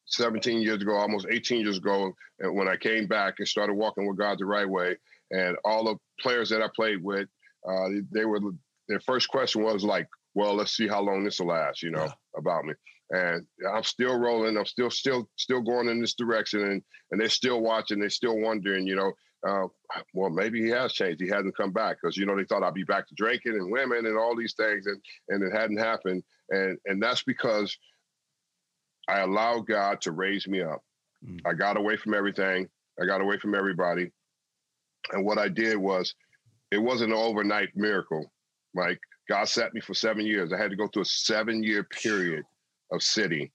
[0.05, 4.07] 17 years ago, almost 18 years ago, and when I came back and started walking
[4.07, 4.97] with God the right way,
[5.31, 7.27] and all the players that I played with,
[7.67, 8.39] uh, they were
[8.87, 12.05] their first question was like, "Well, let's see how long this will last," you know,
[12.05, 12.13] yeah.
[12.35, 12.73] about me.
[13.11, 14.57] And I'm still rolling.
[14.57, 17.99] I'm still, still, still going in this direction, and and they're still watching.
[17.99, 19.13] They're still wondering, you know,
[19.47, 19.67] uh,
[20.13, 21.21] well, maybe he has changed.
[21.21, 23.71] He hasn't come back because you know they thought I'd be back to drinking and
[23.71, 26.23] women and all these things, and and it hadn't happened.
[26.49, 27.75] And and that's because
[29.07, 30.81] I allowed God to raise me up.
[31.25, 31.39] Mm.
[31.45, 32.67] I got away from everything.
[33.01, 34.11] I got away from everybody.
[35.11, 36.13] And what I did was,
[36.71, 38.31] it wasn't an overnight miracle.
[38.75, 40.51] Like God set me for seven years.
[40.51, 42.43] I had to go through a seven year period
[42.91, 43.51] of city,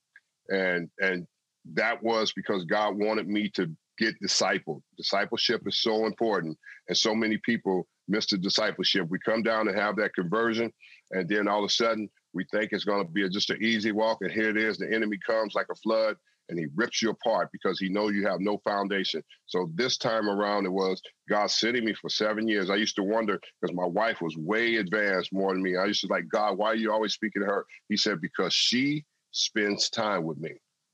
[0.49, 1.27] and and
[1.75, 4.83] that was because God wanted me to get discipled.
[4.97, 9.07] Discipleship is so important, and so many people miss the discipleship.
[9.09, 10.73] We come down and have that conversion,
[11.13, 13.93] and then all of a sudden we think it's going to be just an easy
[13.93, 14.79] walk, and here it is.
[14.79, 16.17] The enemy comes like a flood,
[16.49, 19.23] and he rips you apart because he knows you have no foundation.
[19.47, 22.71] So this time around, it was God sitting me for seven years.
[22.71, 25.77] I used to wonder because my wife was way advanced more than me.
[25.77, 27.65] I used to like, God, why are you always speaking to her?
[27.89, 30.53] He said, because she spends time with me.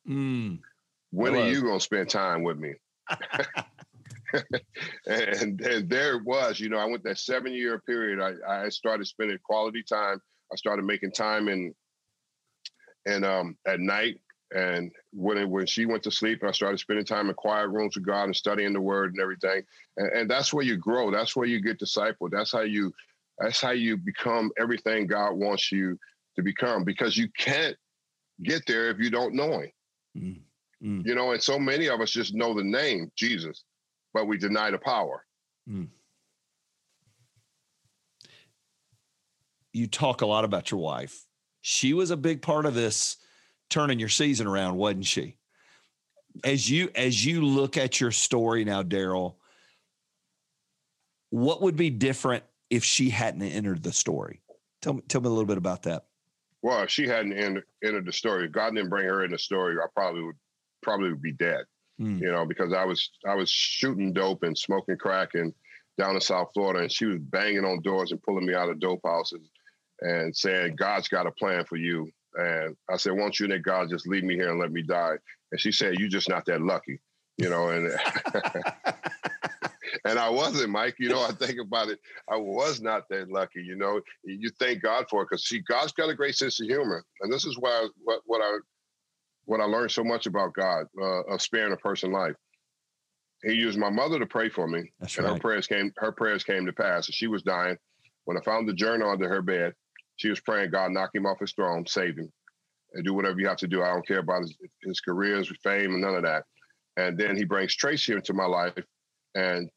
[0.09, 0.59] Mm.
[1.11, 2.75] When are you going to spend time with me?
[5.07, 8.21] and, and there it was, you know, I went that seven year period.
[8.21, 10.21] I, I started spending quality time.
[10.53, 11.75] I started making time in
[13.07, 14.21] and um, at night.
[14.53, 18.05] And when when she went to sleep, I started spending time in quiet rooms with
[18.05, 19.63] God and studying the Word and everything.
[19.97, 21.11] And, and that's where you grow.
[21.11, 22.31] That's where you get discipled.
[22.33, 22.93] That's how you
[23.39, 25.99] that's how you become everything God wants you
[26.37, 26.83] to become.
[26.83, 27.77] Because you can't
[28.43, 29.71] get there if you don't know Him.
[30.17, 30.41] Mm.
[30.83, 31.07] Mm.
[31.07, 33.65] You know, and so many of us just know the name Jesus,
[34.15, 35.25] but we deny the power.
[35.69, 35.89] Mm.
[39.73, 41.27] You talk a lot about your wife.
[41.61, 43.19] She was a big part of this
[43.69, 45.37] turning your season around, wasn't she?
[46.45, 49.35] As you as you look at your story now, Darryl,
[51.31, 54.41] what would be different if she hadn't entered the story?
[54.81, 56.07] Tell me tell me a little bit about that.
[56.63, 59.77] Well, if she hadn't entered, entered the story, God didn't bring her in the story,
[59.77, 60.37] I probably would
[60.83, 61.65] probably would be dead.
[62.01, 62.21] Mm.
[62.21, 65.55] You know, because I was I was shooting dope and smoking crack and
[65.99, 68.81] down in South Florida, and she was banging on doors and pulling me out of
[68.81, 69.49] dope houses
[70.01, 73.91] and saying, "God's got a plan for you." And I said, "Won't you let God
[73.91, 75.17] just leave me here and let me die?"
[75.53, 77.01] And she said, "You're just not that lucky."
[77.37, 77.91] You know, and
[80.05, 80.97] and I wasn't, Mike.
[80.99, 81.99] You know, I think about it.
[82.29, 83.63] I was not that lucky.
[83.63, 86.67] You know, you thank God for it because see, God's got a great sense of
[86.67, 88.59] humor, and this is why what what I
[89.45, 92.37] what I learned so much about God uh, of sparing a person life.
[93.43, 95.33] He used my mother to pray for me, That's and right.
[95.35, 95.93] her prayers came.
[95.97, 97.07] Her prayers came to pass.
[97.07, 97.77] She was dying.
[98.25, 99.75] When I found the journal under her bed,
[100.17, 102.31] she was praying, "God, knock him off his throne, save him,
[102.93, 103.83] and do whatever you have to do.
[103.83, 106.45] I don't care about his, his career, his fame, and none of that."
[106.97, 108.85] And then he brings Tracy into my life,
[109.35, 109.71] and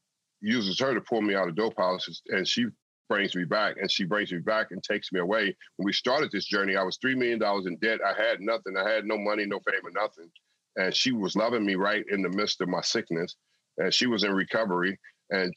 [0.44, 2.68] uses her to pull me out of dope houses, and she
[3.10, 5.56] brings me back and she brings me back and takes me away.
[5.78, 8.00] When we started this journey, I was $3 million in debt.
[8.06, 8.76] I had nothing.
[8.78, 10.30] I had no money, no fame, or nothing.
[10.78, 13.36] And she was loving me right in the midst of my sickness.
[13.78, 14.98] And she was in recovery
[15.30, 15.54] and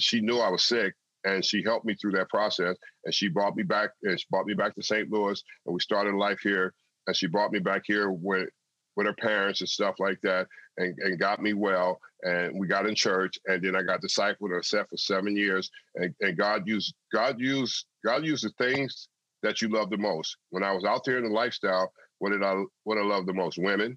[0.00, 2.76] she knew I was sick and she helped me through that process.
[3.04, 5.10] And she brought me back and she brought me back to St.
[5.10, 6.74] Louis and we started life here.
[7.06, 8.48] And she brought me back here with
[8.96, 12.86] with her parents and stuff like that and, and got me well and we got
[12.86, 16.62] in church and then I got discipled and set for seven years and, and God
[16.66, 19.08] used God used God used the things
[19.42, 20.36] that you love the most.
[20.50, 23.34] When I was out there in the lifestyle, what did I what I love the
[23.34, 23.58] most?
[23.58, 23.96] Women.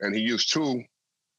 [0.00, 0.82] And he used two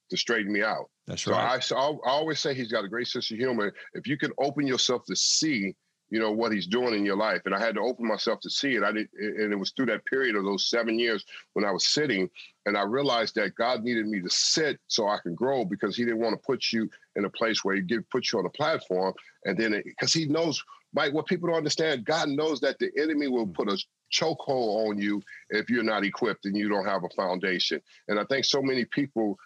[0.10, 0.89] to straighten me out.
[1.08, 1.63] That's right.
[1.63, 3.73] So I, I always say he's got a great sense of humor.
[3.93, 5.75] If you can open yourself to see
[6.10, 7.41] you know what he's doing in your life.
[7.46, 8.84] And i had to open myself to see it.
[8.84, 11.88] I did and it was through that period of those seven years when i was
[11.88, 12.30] sitting
[12.65, 16.04] and i realized that god needed me to sit so i can grow because he
[16.04, 18.50] didn't want to put you in a place where he did put you on a
[18.50, 19.13] platform
[19.46, 20.63] and then because he knows
[20.94, 23.78] mike what people don't understand god knows that the enemy will put a
[24.12, 27.82] chokehold on you if you're not equipped and you don't have a foundation.
[28.08, 29.38] And i think so many people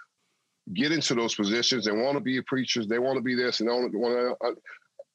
[0.73, 3.69] get into those positions and want to be preachers they want to be this and
[3.69, 4.51] they want to uh,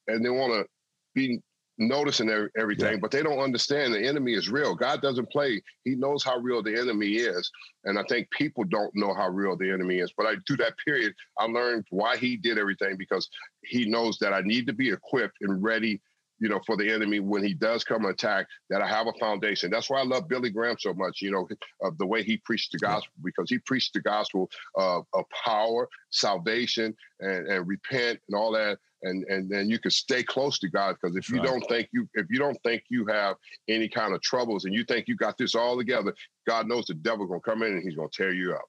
[0.07, 0.67] and they want to
[1.15, 1.41] be
[1.77, 2.99] noticing everything, yeah.
[3.01, 4.75] but they don't understand the enemy is real.
[4.75, 5.61] God doesn't play.
[5.83, 7.51] He knows how real the enemy is.
[7.83, 10.13] And I think people don't know how real the enemy is.
[10.15, 13.29] But I through that period, I learned why he did everything because
[13.63, 16.01] he knows that I need to be equipped and ready
[16.39, 19.71] you know, for the enemy when he does come attack, that I have a foundation.
[19.71, 21.47] That's why I love Billy Graham so much, you know,
[21.81, 25.87] of the way he preached the gospel, because he preached the gospel of, of power,
[26.09, 28.79] salvation, and, and repent and all that.
[29.05, 31.45] And and then you can stay close to God because if you right.
[31.45, 33.37] don't think you if you don't think you have
[33.69, 36.13] any kind of troubles and you think you got this all together,
[36.47, 38.65] God knows the devil gonna come in and he's gonna tear you up.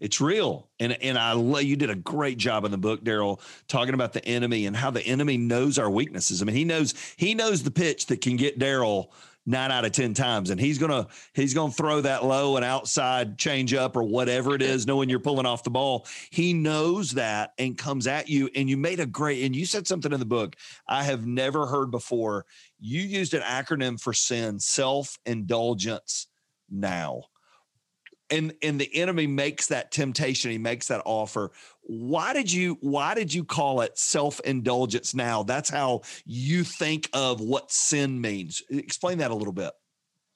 [0.00, 0.68] It's real.
[0.80, 4.24] And and I you did a great job in the book, Darryl, talking about the
[4.24, 6.42] enemy and how the enemy knows our weaknesses.
[6.42, 9.08] I mean, he knows he knows the pitch that can get Darryl
[9.44, 13.38] nine out of ten times, and he's gonna he's gonna throw that low and outside
[13.38, 16.06] change up or whatever it is, knowing you're pulling off the ball.
[16.30, 18.48] He knows that and comes at you.
[18.54, 20.56] And you made a great and you said something in the book
[20.88, 22.46] I have never heard before.
[22.80, 26.28] You used an acronym for sin, self indulgence.
[26.70, 27.24] Now
[28.32, 31.52] and and the enemy makes that temptation he makes that offer
[31.82, 37.40] why did you why did you call it self-indulgence now that's how you think of
[37.40, 39.72] what sin means explain that a little bit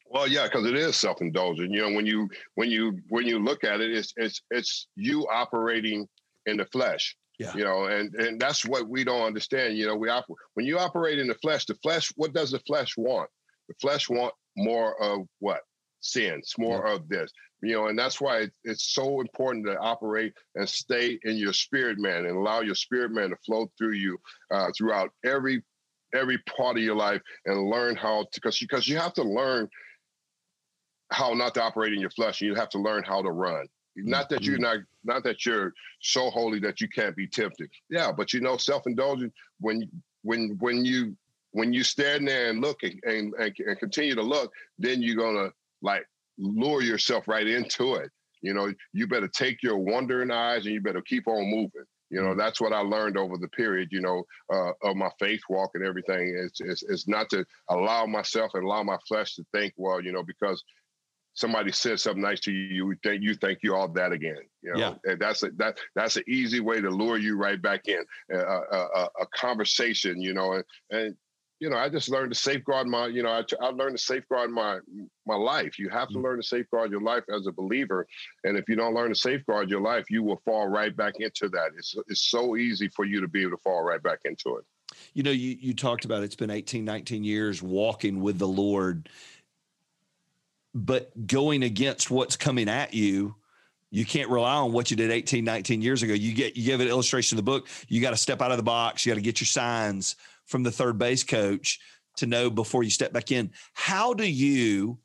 [0.08, 3.64] well yeah because it is self-indulgent you know when you when you when you look
[3.64, 6.06] at it it's it's it's you operating
[6.44, 7.54] in the flesh yeah.
[7.54, 9.76] You know, and and that's what we don't understand.
[9.76, 10.24] You know, we op-
[10.54, 13.28] when you operate in the flesh, the flesh, what does the flesh want?
[13.68, 15.60] The flesh want more of what?
[16.10, 17.32] Sins, more of this
[17.62, 21.98] you know, and that's why it's so important to operate and stay in your spirit
[21.98, 24.18] man and allow your spirit man to flow through you
[24.50, 25.62] uh, throughout every
[26.14, 29.68] every part of your life and learn how to because because you have to learn
[31.10, 33.66] how not to operate in your flesh and you have to learn how to run.
[33.96, 34.62] Not that you're mm-hmm.
[34.62, 37.70] not not that you're so holy that you can't be tempted.
[37.88, 39.90] Yeah but you know self-indulgent when
[40.22, 41.16] when when you
[41.52, 45.50] when you stand there and look and, and, and continue to look then you're gonna
[45.82, 46.04] like
[46.38, 48.10] lure yourself right into it.
[48.42, 51.84] You know, you better take your wondering eyes and you better keep on moving.
[52.10, 52.38] You know, mm.
[52.38, 55.84] that's what I learned over the period, you know, uh, of my faith walk and
[55.84, 56.36] everything.
[56.38, 60.12] It's, it's, it's not to allow myself and allow my flesh to think, well, you
[60.12, 60.62] know, because
[61.34, 64.38] somebody said something nice to you, you think you think you all that again.
[64.62, 64.94] You know, yeah.
[65.04, 68.02] and that's a, that that's an easy way to lure you right back in
[68.32, 70.20] a, a, a conversation.
[70.20, 71.16] You know, and, and
[71.58, 74.50] you know, I just learned to safeguard my, you know, I, I learned to safeguard
[74.50, 74.78] my
[75.26, 75.78] my life.
[75.78, 76.24] You have to mm-hmm.
[76.24, 78.06] learn to safeguard your life as a believer,
[78.44, 81.48] and if you don't learn to safeguard your life, you will fall right back into
[81.50, 81.70] that.
[81.76, 84.64] It's it's so easy for you to be able to fall right back into it.
[85.14, 89.08] You know, you you talked about it's been 18, 19 years walking with the Lord,
[90.74, 93.34] but going against what's coming at you
[93.90, 96.80] you can't rely on what you did 18 19 years ago you get you give
[96.80, 99.14] an illustration in the book you got to step out of the box you got
[99.14, 100.16] to get your signs
[100.46, 101.78] from the third base coach
[102.16, 103.50] to know before you step back in.
[103.74, 104.98] How do you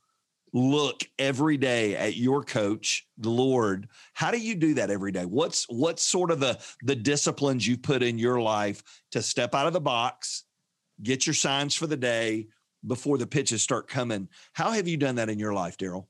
[0.53, 3.87] look every day at your coach, the Lord?
[4.13, 5.25] How do you do that every day?
[5.25, 9.67] What's what's sort of the the disciplines you put in your life to step out
[9.67, 10.43] of the box,
[11.03, 12.47] get your signs for the day
[12.85, 14.27] before the pitches start coming?
[14.53, 16.07] How have you done that in your life, Darryl?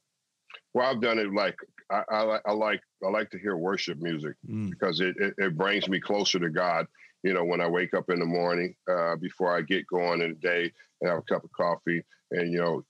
[0.73, 1.55] Well, I've done it like
[1.91, 4.69] I, I, I, like I like to hear worship music mm.
[4.69, 6.88] because it, it, it brings me closer to God
[7.24, 10.32] you know, when I wake up in the morning uh, before I get going in
[10.32, 12.84] the day and have a cup of coffee, and you know,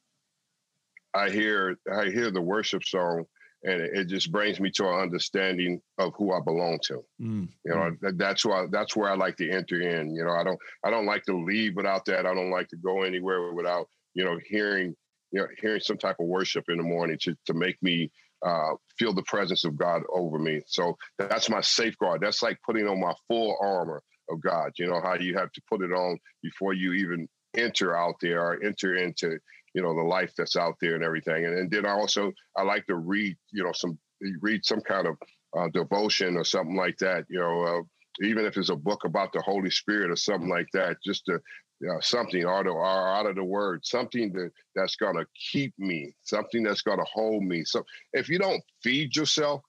[1.14, 3.26] I hear I hear the worship song,
[3.64, 7.04] and it, it just brings me to an understanding of who I belong to.
[7.22, 7.50] Mm.
[7.66, 8.00] You know, mm.
[8.02, 10.16] that, that's why that's where I like to enter in.
[10.16, 12.26] You know, I don't I don't like to leave without that.
[12.26, 14.96] I don't like to go anywhere without you know hearing
[15.32, 18.12] you know hearing some type of worship in the morning to to make me
[18.46, 20.62] uh, feel the presence of God over me.
[20.68, 22.22] So that's my safeguard.
[22.22, 24.02] That's like putting on my full armor
[24.32, 24.72] of God.
[24.78, 28.42] You know how you have to put it on before you even enter out there
[28.42, 29.38] or enter into
[29.74, 31.46] you know the life that's out there and everything.
[31.46, 33.98] And, and then I also I like to read you know some
[34.42, 35.18] read some kind of
[35.58, 37.26] uh, devotion or something like that.
[37.30, 37.64] You know.
[37.64, 37.82] Uh,
[38.22, 41.40] even if it's a book about the Holy Spirit or something like that, just to
[41.82, 45.74] you know, something out of, out of the word, something that, that's going to keep
[45.80, 47.64] me, something that's going to hold me.
[47.66, 49.62] So if you don't feed yourself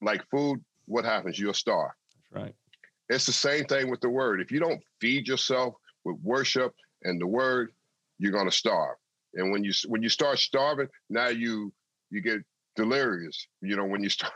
[0.00, 1.38] like food, what happens?
[1.38, 1.92] You'll starve.
[2.32, 2.54] That's right.
[3.12, 4.40] It's the same thing with the word.
[4.40, 7.72] If you don't feed yourself with worship and the word,
[8.18, 8.96] you're going to starve.
[9.34, 11.72] And when you when you start starving, now you
[12.10, 12.40] you get
[12.76, 13.46] delirious.
[13.60, 14.32] You know when you start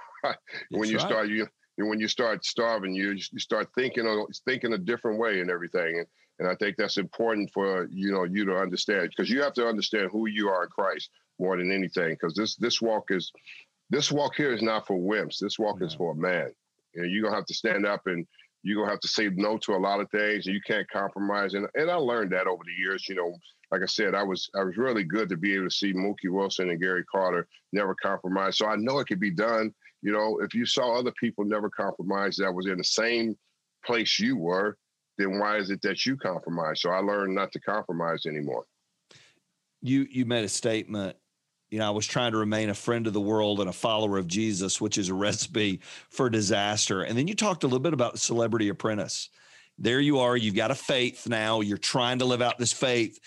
[0.71, 1.07] when you right.
[1.07, 1.47] start you
[1.79, 5.99] when you start starving, you you start thinking of, thinking a different way and everything.
[5.99, 6.07] And
[6.39, 9.67] and I think that's important for you know you to understand because you have to
[9.67, 12.15] understand who you are in Christ more than anything.
[12.15, 13.31] Because this this walk is
[13.91, 15.39] this walk here is not for wimps.
[15.39, 15.87] This walk no.
[15.87, 16.51] is for a man.
[16.95, 18.27] And you're gonna have to stand up and
[18.67, 21.55] you're gonna have to say no to a lot of things, and you can't compromise.
[21.55, 23.09] And and I learned that over the years.
[23.09, 23.35] You know,
[23.71, 26.31] like I said, I was I was really good to be able to see Mookie
[26.31, 28.59] Wilson and Gary Carter never compromise.
[28.59, 29.73] So I know it could be done.
[30.03, 33.37] You know, if you saw other people never compromise that was in the same
[33.85, 34.77] place you were,
[35.19, 36.81] then why is it that you compromise?
[36.81, 38.65] So I learned not to compromise anymore.
[39.81, 41.17] You you made a statement.
[41.71, 44.19] You know, I was trying to remain a friend of the world and a follower
[44.19, 47.03] of Jesus, which is a recipe for disaster.
[47.03, 49.31] And then you talked a little bit about Celebrity Apprentice.
[49.79, 50.37] There you are.
[50.37, 51.61] You've got a faith now.
[51.61, 53.19] You're trying to live out this faith,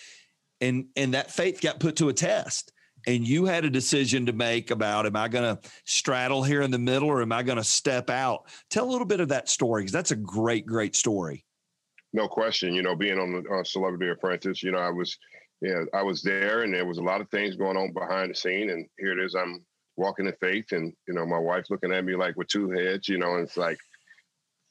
[0.62, 2.72] and and that faith got put to a test
[3.08, 6.72] and you had a decision to make about am I going to straddle here in
[6.72, 8.46] the middle or am I going to step out?
[8.70, 11.46] Tell a little bit of that story because that's a great, great story.
[12.14, 12.74] No question.
[12.74, 15.18] You know, being on the Celebrity Apprentice, you know, I was,
[15.62, 18.36] yeah, I was there, and there was a lot of things going on behind the
[18.36, 19.36] scene, and here it is.
[19.36, 19.66] I'm
[19.98, 23.10] walking in faith, and you know, my wife looking at me like with two heads,
[23.10, 23.78] you know, and it's like,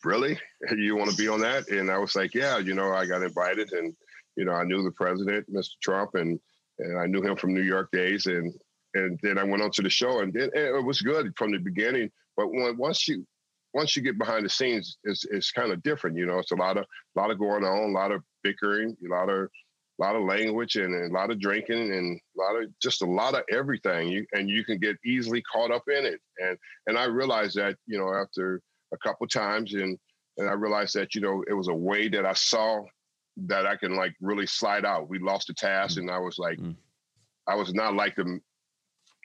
[0.04, 0.38] really,
[0.76, 1.68] you want to be on that?
[1.68, 3.94] And I was like, yeah, you know, I got invited, and
[4.36, 5.72] you know, I knew the president, Mr.
[5.82, 6.40] Trump, and
[6.78, 8.54] and I knew him from New York days, and
[8.94, 11.58] and then I went on to the show, and it, it was good from the
[11.58, 12.10] beginning.
[12.36, 13.26] But when, once you
[13.74, 16.16] once you get behind the scenes, it's it's kind of different.
[16.16, 18.96] You know, it's a lot of a lot of going on, a lot of bickering,
[19.04, 19.50] a lot of
[19.98, 23.02] a lot of language, and, and a lot of drinking, and a lot of just
[23.02, 24.08] a lot of everything.
[24.08, 26.20] You and you can get easily caught up in it.
[26.38, 28.60] And and I realized that you know after
[28.92, 29.98] a couple times, and
[30.36, 32.82] and I realized that you know it was a way that I saw
[33.46, 35.08] that I can like really slide out.
[35.08, 36.02] We lost the task, mm.
[36.02, 36.76] and I was like, mm.
[37.46, 38.40] I was not like the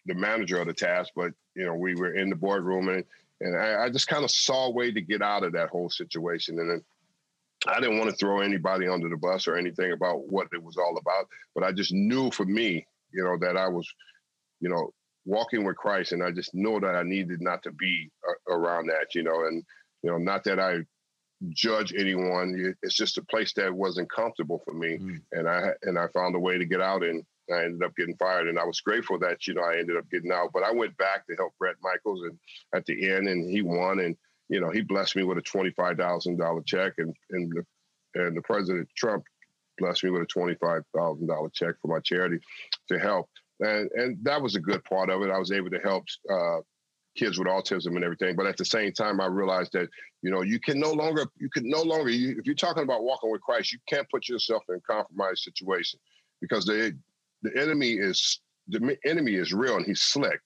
[0.05, 3.03] the manager of the task, but you know, we were in the boardroom, and
[3.41, 5.89] and I, I just kind of saw a way to get out of that whole
[5.89, 6.81] situation, and then.
[7.67, 10.77] I didn't want to throw anybody under the bus or anything about what it was
[10.77, 13.87] all about, but I just knew for me, you know, that I was,
[14.59, 14.91] you know,
[15.25, 18.87] walking with Christ, and I just know that I needed not to be uh, around
[18.87, 19.63] that, you know, and
[20.01, 20.79] you know, not that I
[21.49, 22.75] judge anyone.
[22.81, 25.21] It's just a place that wasn't comfortable for me, mm.
[25.31, 28.17] and I and I found a way to get out, and I ended up getting
[28.17, 28.47] fired.
[28.47, 30.51] And I was grateful that you know I ended up getting out.
[30.53, 32.37] But I went back to help Bret Michaels, and
[32.73, 34.15] at the end, and he won, and
[34.49, 38.21] you know he blessed me with a twenty five thousand dollar check, and and the
[38.21, 39.23] and the President Trump
[39.77, 42.39] blessed me with a twenty five thousand dollar check for my charity
[42.89, 43.29] to help.
[43.59, 45.29] And, and that was a good part of it.
[45.29, 46.59] I was able to help uh,
[47.15, 48.35] kids with autism and everything.
[48.35, 49.89] But at the same time, I realized that
[50.21, 53.03] you know you can no longer you can no longer you, if you're talking about
[53.03, 55.99] walking with Christ, you can't put yourself in a compromised situation
[56.41, 56.97] because the
[57.41, 60.39] the enemy is the enemy is real and he's slick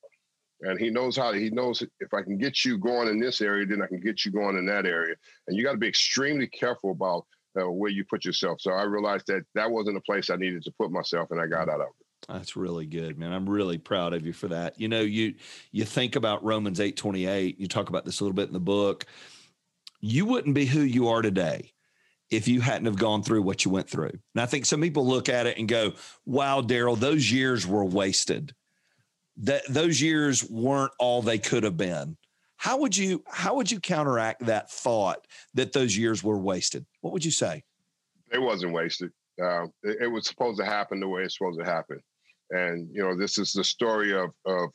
[0.61, 3.65] and he knows how he knows if I can get you going in this area,
[3.65, 5.15] then I can get you going in that area.
[5.47, 7.25] And you got to be extremely careful about
[7.59, 8.61] uh, where you put yourself.
[8.61, 11.47] So I realized that that wasn't a place I needed to put myself, and I
[11.47, 12.07] got out of it.
[12.27, 13.31] That's really good, man.
[13.31, 14.79] I'm really proud of you for that.
[14.79, 15.35] You know, you
[15.71, 19.05] you think about Romans 8:28, you talk about this a little bit in the book.
[20.01, 21.73] You wouldn't be who you are today
[22.29, 24.11] if you hadn't have gone through what you went through.
[24.35, 25.93] And I think some people look at it and go,
[26.25, 28.53] "Wow, Darryl, those years were wasted.
[29.37, 32.17] That those years weren't all they could have been."
[32.57, 36.85] How would you how would you counteract that thought that those years were wasted?
[37.01, 37.63] What would you say?
[38.31, 39.11] It wasn't wasted.
[39.41, 41.99] Uh, it, it, was supposed to happen the way it's supposed to happen.
[42.49, 44.69] And you know, this is the story of of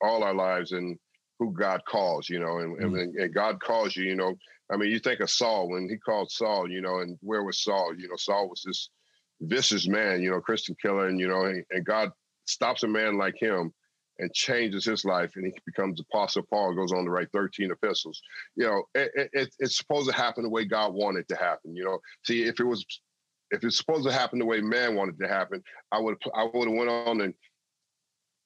[0.00, 0.98] all our lives and
[1.38, 2.30] who God calls.
[2.30, 2.94] You know, and, mm-hmm.
[2.96, 4.04] and, and God calls you.
[4.04, 4.34] You know,
[4.72, 6.70] I mean, you think of Saul when he called Saul.
[6.70, 7.94] You know, and where was Saul?
[7.96, 8.88] You know, Saul was this
[9.42, 10.22] vicious man.
[10.22, 12.10] You know, Christian killer, and you know, and, and God
[12.46, 13.74] stops a man like him
[14.18, 18.20] and changes his life and he becomes apostle paul goes on to write 13 epistles
[18.56, 21.84] you know it, it, it's supposed to happen the way god wanted to happen you
[21.84, 22.84] know see if it was
[23.50, 25.62] if it's supposed to happen the way man wanted to happen,
[25.92, 27.34] I would I would have went on and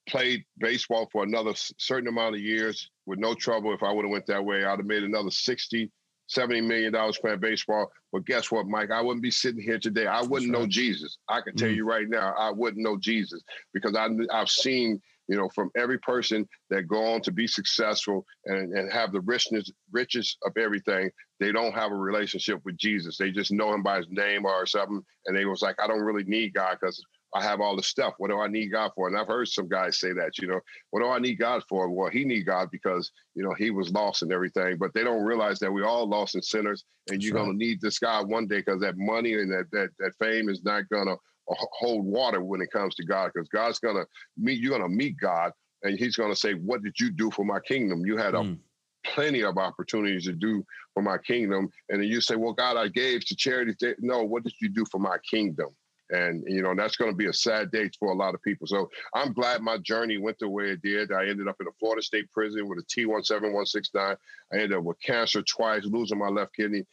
[0.09, 3.73] played baseball for another certain amount of years with no trouble.
[3.73, 5.91] If I would have went that way, I'd have made another 60,
[6.27, 7.91] 70 million dollars playing baseball.
[8.13, 8.91] But guess what, Mike?
[8.91, 10.07] I wouldn't be sitting here today.
[10.07, 10.61] I wouldn't right.
[10.61, 11.19] know Jesus.
[11.29, 11.77] I can tell mm.
[11.77, 13.43] you right now, I wouldn't know Jesus
[13.73, 15.01] because I, I've seen
[15.31, 19.21] you know, from every person that go on to be successful and, and have the
[19.21, 21.09] richness, riches of everything,
[21.39, 23.17] they don't have a relationship with Jesus.
[23.17, 25.01] They just know him by his name or something.
[25.27, 27.01] And they was like, I don't really need God because
[27.33, 28.15] I have all the stuff.
[28.19, 29.07] What do I need God for?
[29.07, 30.59] And I've heard some guys say that, you know,
[30.91, 31.89] what do I need God for?
[31.89, 35.23] Well, he need God because, you know, he was lost and everything, but they don't
[35.23, 37.45] realize that we all lost and sinners and you're right.
[37.45, 40.49] going to need this God one day because that money and that, that, that fame
[40.49, 41.17] is not going to
[41.51, 45.53] hold water when it comes to God because God's to meet, you're to meet God
[45.83, 48.05] and he's to say, what did you do for my kingdom?
[48.05, 48.59] You had a mm.
[49.05, 51.71] plenty of opportunities to do for my kingdom.
[51.89, 53.75] And then you say, well, God, I gave to charity.
[54.01, 55.69] No, what did you do for my kingdom?
[56.11, 58.67] And, you know, that's going to be a sad day for a lot of people.
[58.67, 61.13] So I'm glad my journey went the way it did.
[61.13, 63.95] I ended up in a Florida State prison with a T17169.
[63.97, 64.17] I
[64.53, 66.85] ended up with cancer twice, losing my left kidney.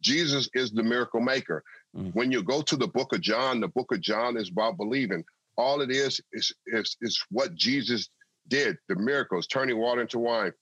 [0.00, 1.62] Jesus is the miracle maker.
[1.96, 2.14] Mm.
[2.14, 5.24] When you go to the book of John, the book of John is about believing.
[5.56, 8.08] All it is is is, is what Jesus
[8.48, 10.52] did, the miracles, turning water into wine,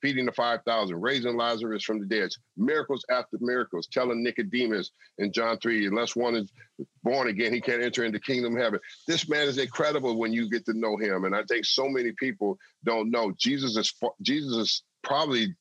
[0.00, 5.58] feeding the 5,000, raising Lazarus from the dead, miracles after miracles, telling Nicodemus in John
[5.58, 6.52] 3, unless one is
[7.02, 8.80] born again, he can't enter into kingdom of heaven.
[9.06, 11.24] This man is incredible when you get to know him.
[11.24, 15.54] And I think so many people don't know Jesus is Jesus is probably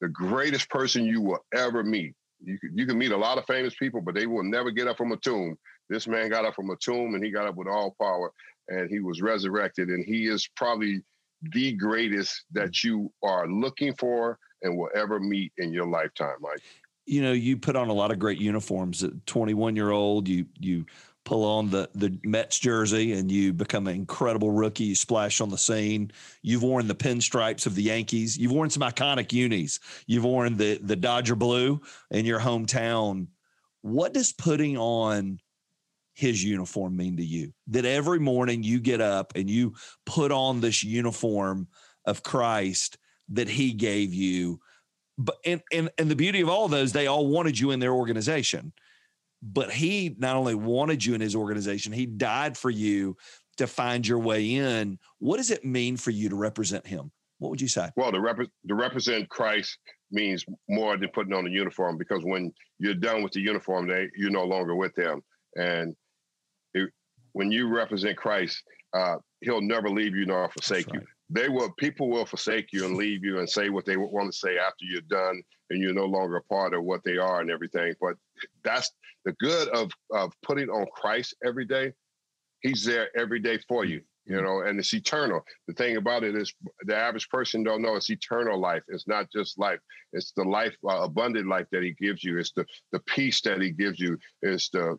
[0.00, 2.14] the greatest person you will ever meet.
[2.46, 4.86] You can, you can meet a lot of famous people, but they will never get
[4.86, 5.56] up from a tomb.
[5.88, 8.32] This man got up from a tomb and he got up with all power
[8.68, 9.88] and he was resurrected.
[9.88, 11.02] And he is probably
[11.42, 16.62] the greatest that you are looking for and will ever meet in your lifetime, Mike?
[17.04, 19.04] You know, you put on a lot of great uniforms.
[19.04, 20.86] At 21 year old, you you
[21.26, 24.84] pull on the the Mets jersey and you become an incredible rookie.
[24.84, 26.12] You splash on the scene.
[26.40, 28.38] You've worn the pinstripes of the Yankees.
[28.38, 29.80] You've worn some iconic unis.
[30.06, 33.26] You've worn the the Dodger blue in your hometown.
[33.82, 35.38] What does putting on
[36.14, 37.52] his uniform mean to you?
[37.66, 39.74] That every morning you get up and you
[40.06, 41.68] put on this uniform
[42.06, 42.96] of Christ
[43.30, 44.60] that he gave you.
[45.18, 47.92] But and and and the beauty of all those, they all wanted you in their
[47.92, 48.72] organization.
[49.42, 53.16] But he not only wanted you in his organization, he died for you
[53.58, 54.98] to find your way in.
[55.18, 57.12] What does it mean for you to represent him?
[57.38, 57.90] What would you say?
[57.96, 59.78] Well, to, rep- to represent Christ
[60.10, 64.08] means more than putting on a uniform because when you're done with the uniform, they
[64.16, 65.20] you're no longer with them.
[65.56, 65.94] And
[67.32, 68.62] when you represent Christ,
[68.94, 71.02] uh, He'll never leave you nor forsake right.
[71.02, 71.06] you.
[71.28, 71.72] They will.
[71.78, 74.84] People will forsake you and leave you and say what they want to say after
[74.84, 77.94] you're done and you're no longer a part of what they are and everything.
[78.00, 78.16] But
[78.62, 78.92] that's
[79.24, 81.92] the good of of putting on Christ every day.
[82.60, 85.44] He's there every day for you you know, and it's eternal.
[85.68, 86.52] The thing about it is,
[86.82, 88.82] the average person don't know it's eternal life.
[88.88, 89.78] It's not just life;
[90.12, 92.38] it's the life, uh, abundant life that He gives you.
[92.38, 94.18] It's the the peace that He gives you.
[94.42, 94.98] It's the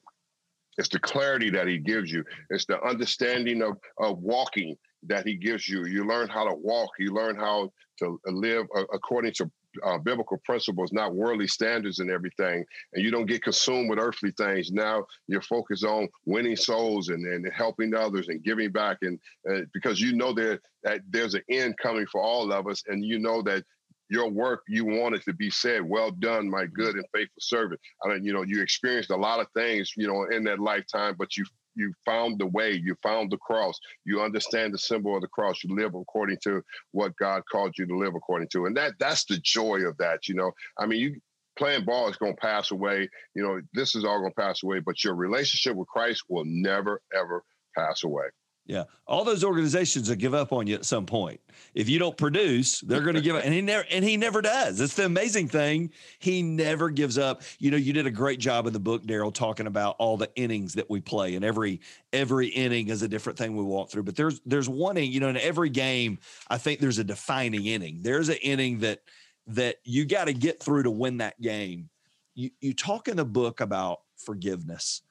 [0.78, 2.24] it's the clarity that he gives you.
[2.52, 4.76] It's the understanding of, of walking
[5.08, 5.86] that he gives you.
[5.86, 6.92] You learn how to walk.
[7.00, 9.52] You learn how to live according to
[9.84, 12.66] uh, biblical principles, not worldly standards and everything.
[12.94, 14.72] And you don't get consumed with earthly things.
[14.72, 18.98] Now you're focused on winning souls and, and helping others and giving back.
[19.02, 22.84] And uh, because you know there, that there's an end coming for all of us.
[22.88, 23.64] And you know that
[24.10, 28.08] your work you wanted to be said well done my good and faithful servant i
[28.08, 31.36] mean you know you experienced a lot of things you know in that lifetime but
[31.36, 31.46] you
[31.78, 35.64] you found the way you found the cross you understand the symbol of the cross
[35.64, 36.62] you live according to
[36.92, 38.66] what god called you to live according to.
[38.66, 40.52] And that that's the joy of that you know?
[40.78, 41.22] I mean you
[41.58, 44.64] playing ball is going to pass away you know this is all going to pass
[44.64, 47.44] away but your relationship with christ will never ever
[47.76, 48.26] pass away
[48.68, 51.40] yeah, all those organizations that give up on you at some point.
[51.74, 54.42] If you don't produce, they're going to give up, and he never and he never
[54.42, 54.82] does.
[54.82, 55.92] It's the amazing thing.
[56.20, 57.44] He never gives up.
[57.60, 60.30] You know, you did a great job in the book, Darryl, talking about all the
[60.36, 61.80] innings that we play, and every
[62.12, 64.04] every inning is a different thing we walk through.
[64.04, 67.68] But there's there's one inning, you know, in every game, I think there's a defining
[67.68, 68.02] inning.
[68.02, 69.00] There's an inning that
[69.48, 71.90] that you got to get through to win that game.
[72.36, 75.04] You you talk in the book about forgiveness.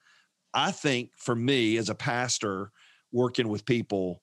[0.53, 2.71] I think for me as a pastor
[3.11, 4.21] working with people,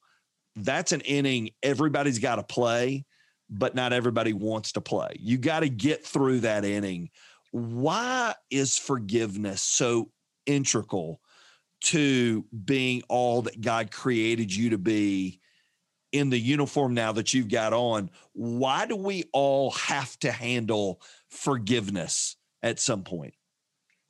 [0.57, 3.05] that's an inning everybody's got to play,
[3.51, 5.11] but not everybody wants to play.
[5.18, 7.11] You got to get through that inning.
[7.51, 10.11] Why is forgiveness so
[10.47, 11.20] integral
[11.82, 15.41] to being all that God created you to be
[16.12, 18.11] in the uniform now that you've got on?
[18.32, 23.35] Why do we all have to handle forgiveness at some point?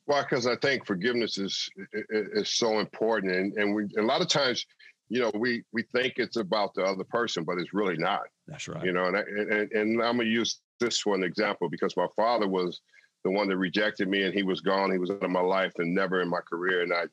[0.07, 1.69] Well, because I think forgiveness is
[2.11, 4.67] is so important, and and we a lot of times,
[5.09, 8.23] you know, we we think it's about the other person, but it's really not.
[8.47, 8.85] That's right.
[8.85, 12.47] You know, and I, and, and I'm gonna use this one example because my father
[12.47, 12.83] was
[13.25, 14.93] the one that rejected me, and he was gone.
[14.93, 17.05] He was out of my life and never in my career, and I,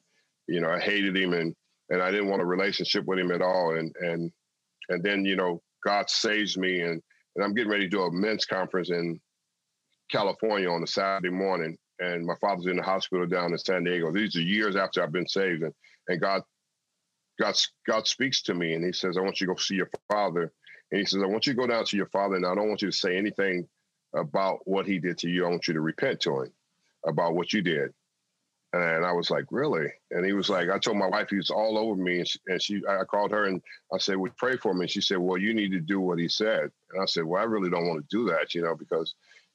[0.48, 1.56] you know, I hated him, and
[1.90, 4.32] and I didn't want a relationship with him at all, and and
[4.90, 7.02] and then you know, God saves me, and
[7.38, 9.18] and I'm getting ready to do a men's conference in
[10.12, 14.12] California on a Saturday morning and my father's in the hospital down in San Diego.
[14.12, 15.74] These are years after I've been saved, and,
[16.08, 16.42] and God,
[17.40, 17.56] God,
[17.88, 20.52] God speaks to me, and He says, "I want you to go see your father."
[20.92, 22.68] And He says, "I want you to go down to your father, and I don't
[22.68, 23.68] want you to say anything
[24.16, 25.46] about what he did to you.
[25.46, 26.52] I want you to repent to him
[27.06, 27.94] about what you did."
[28.74, 31.50] And I was like, "Really?" And he was like, "I told my wife he was
[31.52, 33.62] all over me, and she, and she I called her and
[33.94, 36.20] I said, "Would pray for me?" And she said, "Well, you need to do what
[36.20, 38.76] he said." And I said, "Well, I really don't want to do that, you know,
[38.76, 39.14] because."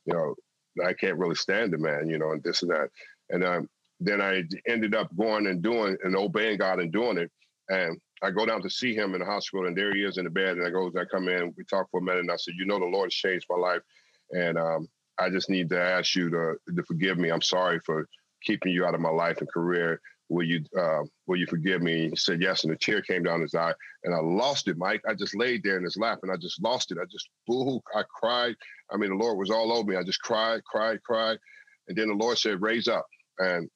[0.08, 0.36] You know,
[0.84, 2.90] I can't really stand the man, you know, and this and that.
[3.30, 3.68] And um,
[4.00, 7.30] then I ended up going and doing and obeying God and doing it.
[7.68, 10.24] And I go down to see him in the hospital, and there he is in
[10.24, 10.56] the bed.
[10.56, 12.66] And I go, I come in, we talk for a minute, and I said, you
[12.66, 13.82] know, the Lord has changed my life,
[14.30, 17.30] and um, I just need to ask you to to forgive me.
[17.30, 18.08] I'm sorry for
[18.42, 20.00] keeping you out of my life and career.
[20.28, 22.10] Will you uh, will you forgive me?
[22.10, 25.02] He said yes, and a tear came down his eye, and I lost it, Mike.
[25.08, 26.98] I just laid there in his lap, and I just lost it.
[27.00, 28.56] I just boo, I cried.
[28.90, 29.96] I mean, the Lord was all over me.
[29.96, 31.38] I just cried, cried, cried,
[31.86, 33.06] and then the Lord said, "Raise up,"
[33.38, 33.70] and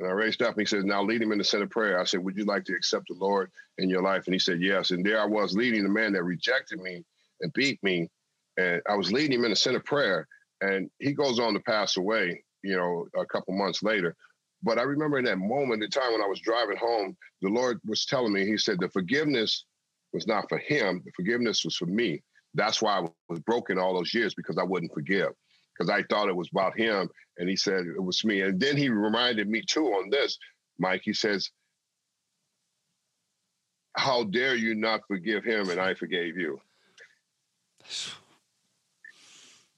[0.00, 0.54] and I raised up.
[0.54, 2.44] And he said, "Now lead him in the center of prayer." I said, "Would you
[2.44, 5.26] like to accept the Lord in your life?" And he said, "Yes." And there I
[5.26, 7.04] was leading the man that rejected me
[7.40, 8.08] and beat me,
[8.56, 10.26] and I was leading him in the center of prayer.
[10.60, 14.16] And he goes on to pass away, you know, a couple months later.
[14.64, 17.78] But I remember in that moment, the time when I was driving home, the Lord
[17.84, 19.66] was telling me, He said, the forgiveness
[20.12, 22.22] was not for him, the forgiveness was for me.
[22.54, 25.32] That's why I was broken all those years because I wouldn't forgive,
[25.76, 27.10] because I thought it was about him.
[27.36, 28.40] And He said it was me.
[28.40, 30.38] And then He reminded me too on this,
[30.78, 31.02] Mike.
[31.04, 31.50] He says,
[33.96, 36.58] How dare you not forgive him and I forgave you?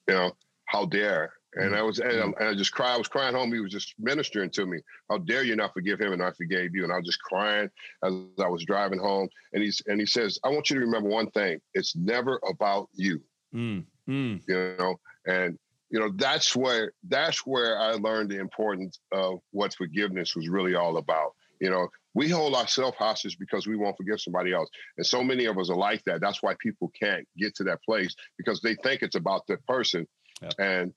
[0.06, 0.32] You know,
[0.66, 1.32] how dare?
[1.56, 2.94] And I was, and I, and I just cried.
[2.94, 3.52] I was crying home.
[3.52, 4.78] He was just ministering to me.
[5.10, 6.84] How dare you not forgive him and I forgave you?
[6.84, 7.70] And I was just crying
[8.04, 9.28] as I was driving home.
[9.52, 11.60] And he's, and he says, I want you to remember one thing.
[11.74, 13.22] It's never about you.
[13.54, 14.42] Mm, mm.
[14.46, 14.96] You know,
[15.26, 15.58] and
[15.90, 20.74] you know that's where that's where I learned the importance of what forgiveness was really
[20.74, 21.32] all about.
[21.60, 24.68] You know, we hold ourselves hostage because we won't forgive somebody else.
[24.98, 26.20] And so many of us are like that.
[26.20, 30.06] That's why people can't get to that place because they think it's about the person.
[30.42, 30.54] Yep.
[30.58, 30.92] And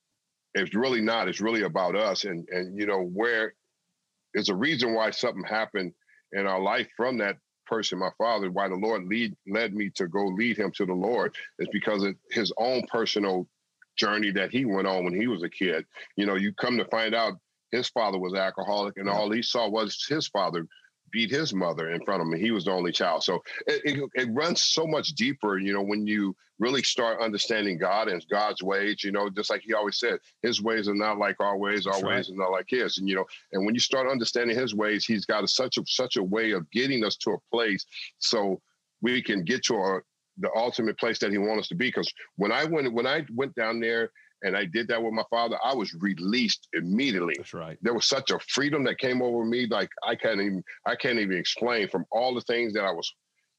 [0.53, 1.27] it's really not.
[1.27, 2.23] It's really about us.
[2.25, 3.53] And and you know, where
[4.33, 5.93] there's a reason why something happened
[6.31, 10.07] in our life from that person, my father, why the Lord lead led me to
[10.07, 13.47] go lead him to the Lord is because of his own personal
[13.95, 15.85] journey that he went on when he was a kid.
[16.15, 17.33] You know, you come to find out
[17.71, 20.65] his father was alcoholic and all he saw was his father
[21.11, 22.39] beat his mother in front of him.
[22.39, 23.23] He was the only child.
[23.23, 27.77] So it, it, it, runs so much deeper, you know, when you really start understanding
[27.77, 31.17] God and God's ways, you know, just like he always said, his ways are not
[31.17, 32.15] like our ways, our That's right.
[32.17, 32.97] ways are not like his.
[32.97, 35.83] And, you know, and when you start understanding his ways, he's got a, such a,
[35.85, 37.85] such a way of getting us to a place
[38.19, 38.61] so
[39.01, 40.03] we can get to our,
[40.37, 41.87] the ultimate place that he wants us to be.
[41.87, 44.11] Because when I went, when I went down there
[44.43, 47.35] and I did that with my father, I was released immediately.
[47.37, 47.77] That's right.
[47.81, 51.19] there was such a freedom that came over me like i can't even i can't
[51.19, 53.11] even explain from all the things that i was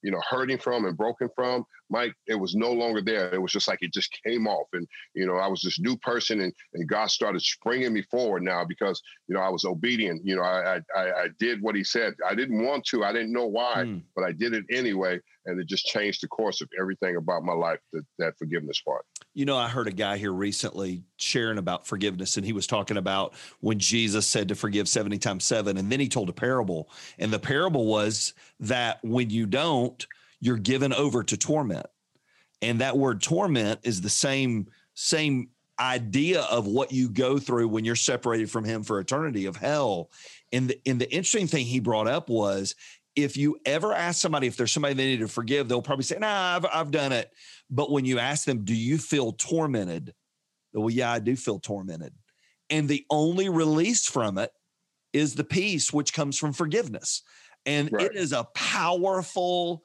[0.02, 3.32] you know hurting from and broken from mike it was no longer there.
[3.34, 4.68] It was just like it just came off.
[4.72, 8.42] And you know i was this new person and, and god started springing me forward
[8.42, 10.22] now because you know i was obedient.
[10.24, 12.14] You know i i, I did what he said.
[12.26, 14.02] I didn't want to i didn't know why Mm.
[14.16, 15.20] but i did it anyway.
[15.46, 19.04] And it just changed the course of everything about my life that, that forgiveness part
[19.32, 22.96] You know, I heard a guy here recently sharing about forgiveness, and he was talking
[22.96, 25.76] about when Jesus said to forgive 70 times seven.
[25.76, 26.90] And then he told a parable.
[27.18, 30.04] And the parable was that when you don't,
[30.40, 31.86] you're given over to torment.
[32.60, 37.84] And that word torment is the same, same idea of what you go through when
[37.84, 40.10] you're separated from him for eternity of hell.
[40.52, 42.74] And the, and the interesting thing he brought up was
[43.24, 46.18] if you ever ask somebody if there's somebody they need to forgive, they'll probably say,
[46.18, 47.30] nah, I've, I've done it.
[47.70, 50.14] But when you ask them, do you feel tormented?
[50.72, 52.12] Well, yeah, I do feel tormented.
[52.68, 54.50] And the only release from it
[55.12, 57.22] is the peace which comes from forgiveness.
[57.66, 58.06] And Right.
[58.06, 59.84] it is a powerful,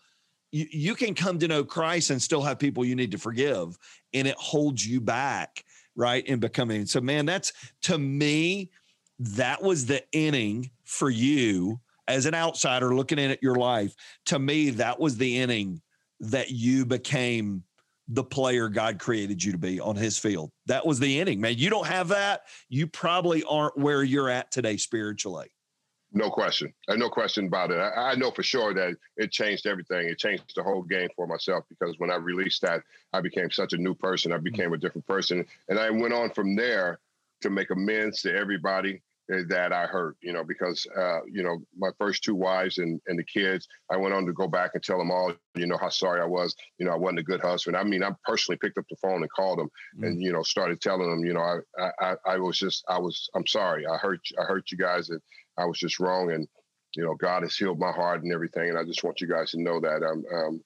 [0.51, 3.77] you, you can come to know Christ and still have people you need to forgive,
[4.13, 5.63] and it holds you back,
[5.95, 6.25] right?
[6.25, 6.86] In becoming.
[6.86, 7.51] So, man, that's
[7.83, 8.71] to me,
[9.19, 13.95] that was the inning for you as an outsider looking in at your life.
[14.28, 15.82] To me, that was the inning
[16.20, 17.64] that you became
[18.08, 20.51] the player God created you to be on his field.
[20.68, 21.58] That was the inning, man.
[21.58, 25.47] You don't have that, you probably aren't where you're at today spiritually.
[26.14, 26.74] No question.
[26.88, 27.78] No question about it.
[27.78, 30.08] I, I know for sure that it changed everything.
[30.08, 33.74] It changed the whole game for myself because when I released that, I became such
[33.74, 34.32] a new person.
[34.32, 34.43] I mm-hmm.
[34.45, 35.45] became a different person.
[35.68, 36.99] And I went on from there
[37.41, 41.89] to make amends to everybody that I hurt, you know, because, uh, you know, my
[41.97, 44.97] first two wives and, and the kids, I went on to go back and tell
[44.97, 46.55] them all, you know, how sorry I was.
[46.78, 47.76] You know, I wasn't a good husband.
[47.76, 49.69] I mean, I personally picked up the phone and called them
[50.01, 53.30] and, you know, started telling them, you know, I, I, I was just, I was,
[53.36, 53.88] I'm sorry.
[53.88, 55.09] I hurt, I hurt you guys.
[55.09, 55.21] And,
[55.57, 56.47] I was just wrong, and
[56.95, 58.69] you know, God has healed my heart and everything.
[58.69, 60.61] And I just want you guys to know that I'm um,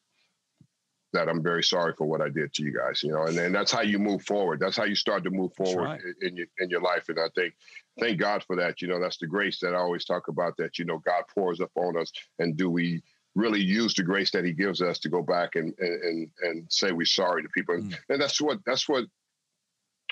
[1.14, 3.02] that I'm very sorry for what I did to you guys.
[3.04, 4.60] You know, and then that's how you move forward.
[4.60, 6.02] That's how you start to move forward right.
[6.22, 7.10] in, in your in your life.
[7.10, 7.54] And I think,
[8.00, 8.82] thank God for that.
[8.82, 10.56] You know, that's the grace that I always talk about.
[10.58, 13.02] That you know, God pours up on us, and do we
[13.36, 16.66] really use the grace that He gives us to go back and and and, and
[16.72, 17.76] say we're sorry to people?
[17.76, 17.96] Mm.
[18.10, 19.06] And that's what that's what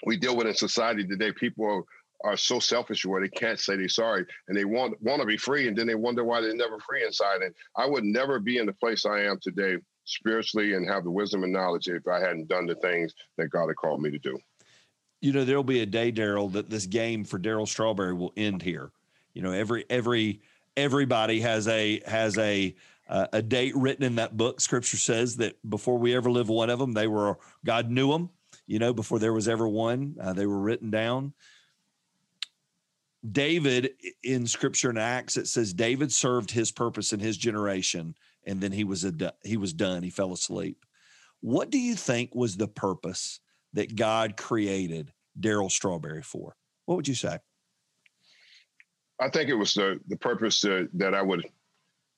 [0.06, 1.32] we deal with in society today.
[1.32, 1.84] People are
[2.24, 5.38] are so selfish where they can't say they're sorry and they want want to be
[5.38, 7.41] free and then they wonder why they're never free inside.
[7.41, 9.78] And I would never be in the place I am today
[10.08, 13.68] spiritually and have the wisdom and knowledge if I hadn't done the things that God
[13.68, 14.39] had called me to do.
[15.22, 18.62] you know, there'll be a day, Darryl, that this game for Darryl Strawberry will end
[18.62, 18.91] here.
[19.34, 20.41] You know, every every
[20.76, 22.76] everybody has a has a
[23.10, 24.62] uh, a date written in that book.
[24.62, 28.30] Scripture says that before we ever live one of them, they were God knew them.
[28.66, 31.34] You know, before there was ever one, uh, they were written down.
[33.30, 33.91] David
[34.24, 38.16] in Scripture and Acts it says David served his purpose in his generation,
[38.48, 40.02] and then he was a he was done.
[40.02, 40.86] He fell asleep.
[41.41, 43.39] What do you think was the purpose
[43.74, 46.56] that God created Darryl Strawberry for?
[46.86, 47.38] What would you say?
[49.20, 51.45] I think it was the the purpose that, I would,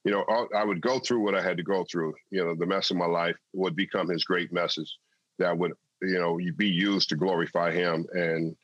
[0.05, 0.23] you know,
[0.55, 2.13] I would go through what I had to go through.
[2.29, 4.97] You know, the mess of my life would become His great message
[5.39, 8.55] that would, you know, be used to glorify Him and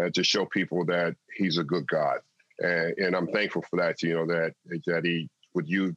[0.00, 2.18] uh, to show people that He's a good God.
[2.60, 4.02] And, and I'm thankful for that.
[4.02, 4.54] You know that
[4.86, 5.94] that He would use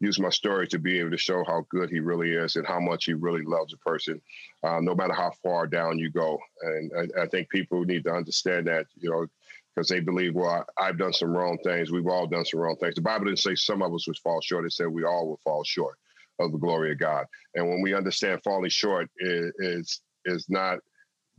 [0.00, 2.80] use my story to be able to show how good he really is and how
[2.80, 4.20] much he really loves a person,
[4.62, 6.38] uh, no matter how far down you go.
[6.62, 9.26] And I, I, think people need to understand that, you know,
[9.74, 11.90] because they believe, well, I, have done some wrong things.
[11.90, 12.94] We've all done some wrong things.
[12.94, 14.66] The Bible didn't say some of us would fall short.
[14.66, 15.96] It said we all will fall short
[16.38, 17.26] of the glory of God.
[17.54, 20.78] And when we understand falling short is is, is not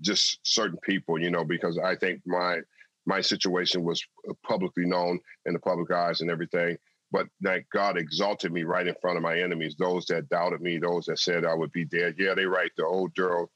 [0.01, 2.59] just certain people, you know, because I think my
[3.05, 4.03] my situation was
[4.43, 6.77] publicly known in the public eyes and everything
[7.11, 10.77] but that God exalted me right in front of my enemies, those that doubted me,
[10.77, 12.15] those that said I would be dead.
[12.17, 12.71] Yeah, they right.
[12.77, 13.47] The old Darryl,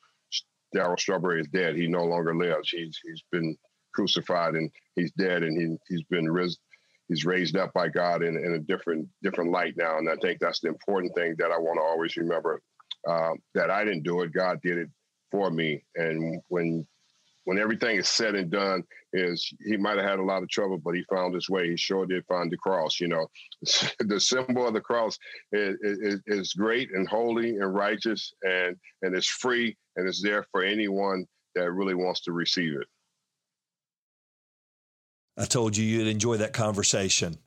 [0.75, 1.75] Darryl Strawberry is dead.
[1.75, 2.69] He no longer lives.
[2.69, 3.55] He's he's been
[3.93, 6.57] crucified and he's dead and he he's been ris-
[7.07, 9.97] he's raised up by God in, in a different different light now.
[9.97, 12.61] And I think that's the important thing that I want to always remember.
[13.07, 14.33] Uh, that I didn't do it.
[14.33, 14.89] God did it
[15.31, 15.83] for me.
[15.95, 16.85] And when
[17.49, 20.77] when everything is said and done, is he might have had a lot of trouble,
[20.77, 21.67] but he found his way.
[21.67, 22.99] He sure did find the cross.
[22.99, 23.25] You know,
[23.99, 25.17] the symbol of the cross
[25.51, 30.45] is, is, is great and holy and righteous, and and it's free and it's there
[30.51, 31.25] for anyone
[31.55, 32.85] that really wants to receive it.
[35.35, 37.39] I told you you'd enjoy that conversation.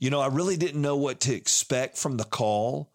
[0.00, 2.90] You know, I really didn't know what to expect from the call.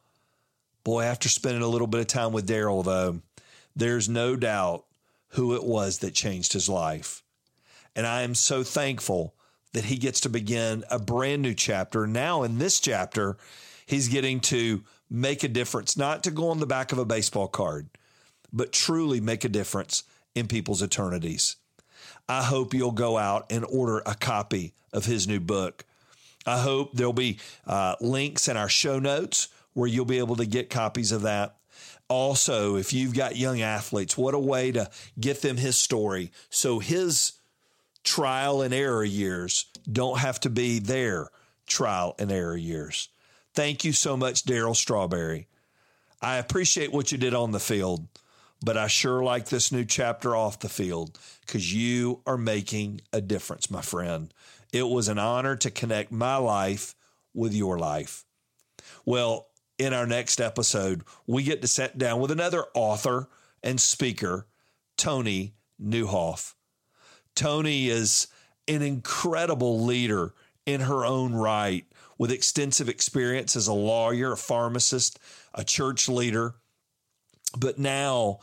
[0.83, 3.21] Boy, after spending a little bit of time with Darryl, though,
[3.77, 4.83] there's no doubt
[5.33, 7.23] who it was that changed his life.
[7.95, 9.35] And I am so thankful
[9.73, 12.07] that he gets to begin a brand new chapter.
[12.07, 13.37] Now, in this chapter,
[13.85, 17.47] he's getting to make a difference, not to go on the back of a baseball
[17.47, 17.89] card,
[18.51, 20.03] but truly make a difference
[20.35, 21.55] in people's eternities.
[22.29, 25.85] I hope you'll go out and order a copy of his new book.
[26.45, 30.45] I hope there'll be uh, links in our show notes where you'll be able to
[30.45, 31.57] get copies of that.
[32.13, 34.87] Also, if you've got young athletes, what a way to
[35.19, 36.31] get them his story.
[36.51, 37.33] So his
[38.03, 41.29] trial and error years don't have to be their
[41.65, 43.09] trial and error years.
[43.55, 45.47] Thank you so much, Darryl Strawberry.
[46.21, 48.07] I appreciate what you did on the field,
[48.63, 53.21] but I sure like this new chapter off the field because you are making a
[53.21, 54.31] difference, my friend.
[54.71, 56.93] It was an honor to connect my life
[57.33, 58.23] with your life.
[59.03, 59.47] Well,
[59.77, 63.29] in our next episode, we get to sit down with another author
[63.63, 64.47] and speaker,
[64.97, 66.53] Toni Nieuwhof.
[67.35, 68.27] Toni is
[68.67, 70.33] an incredible leader
[70.65, 71.85] in her own right
[72.17, 75.19] with extensive experience as a lawyer, a pharmacist,
[75.53, 76.55] a church leader.
[77.57, 78.39] But now,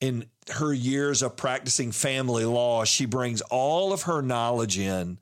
[0.00, 5.18] in her years of practicing family law, she brings all of her knowledge in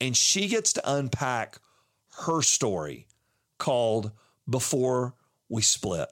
[0.00, 1.58] and she gets to unpack
[2.24, 3.06] her story
[3.58, 4.12] called
[4.48, 5.14] Before
[5.48, 6.08] We Split.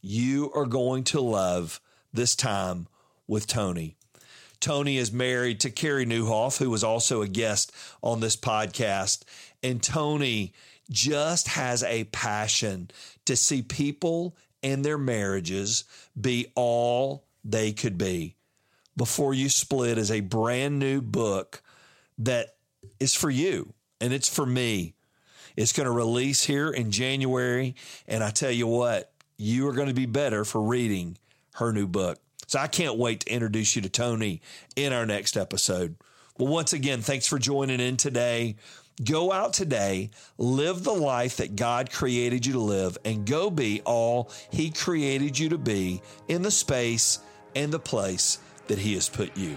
[0.00, 1.80] You are going to love
[2.12, 2.86] this time
[3.26, 3.96] with Toni.
[4.60, 9.22] Toni is married to Carey Nieuwhof, who was also a guest on this podcast.
[9.62, 10.52] And Toni
[10.90, 12.90] just has a passion
[13.24, 15.84] to see people and their marriages
[16.20, 18.36] be all they could be.
[18.96, 21.62] Before You Split is a brand new book
[22.18, 22.56] that
[22.98, 24.95] is for you and it's for me.
[25.56, 27.74] It's going to release here in January.
[28.06, 31.18] And I tell you what, you are going to be better for reading
[31.54, 32.18] her new book.
[32.46, 34.40] So I can't wait to introduce you to Toni
[34.76, 35.96] in our next episode.
[36.38, 38.56] Well, once again, thanks for joining in today.
[39.04, 43.82] Go out today, live the life that God created you to live, and go be
[43.84, 47.18] all He created you to be in the space
[47.54, 48.38] and the place
[48.68, 49.56] that He has put you.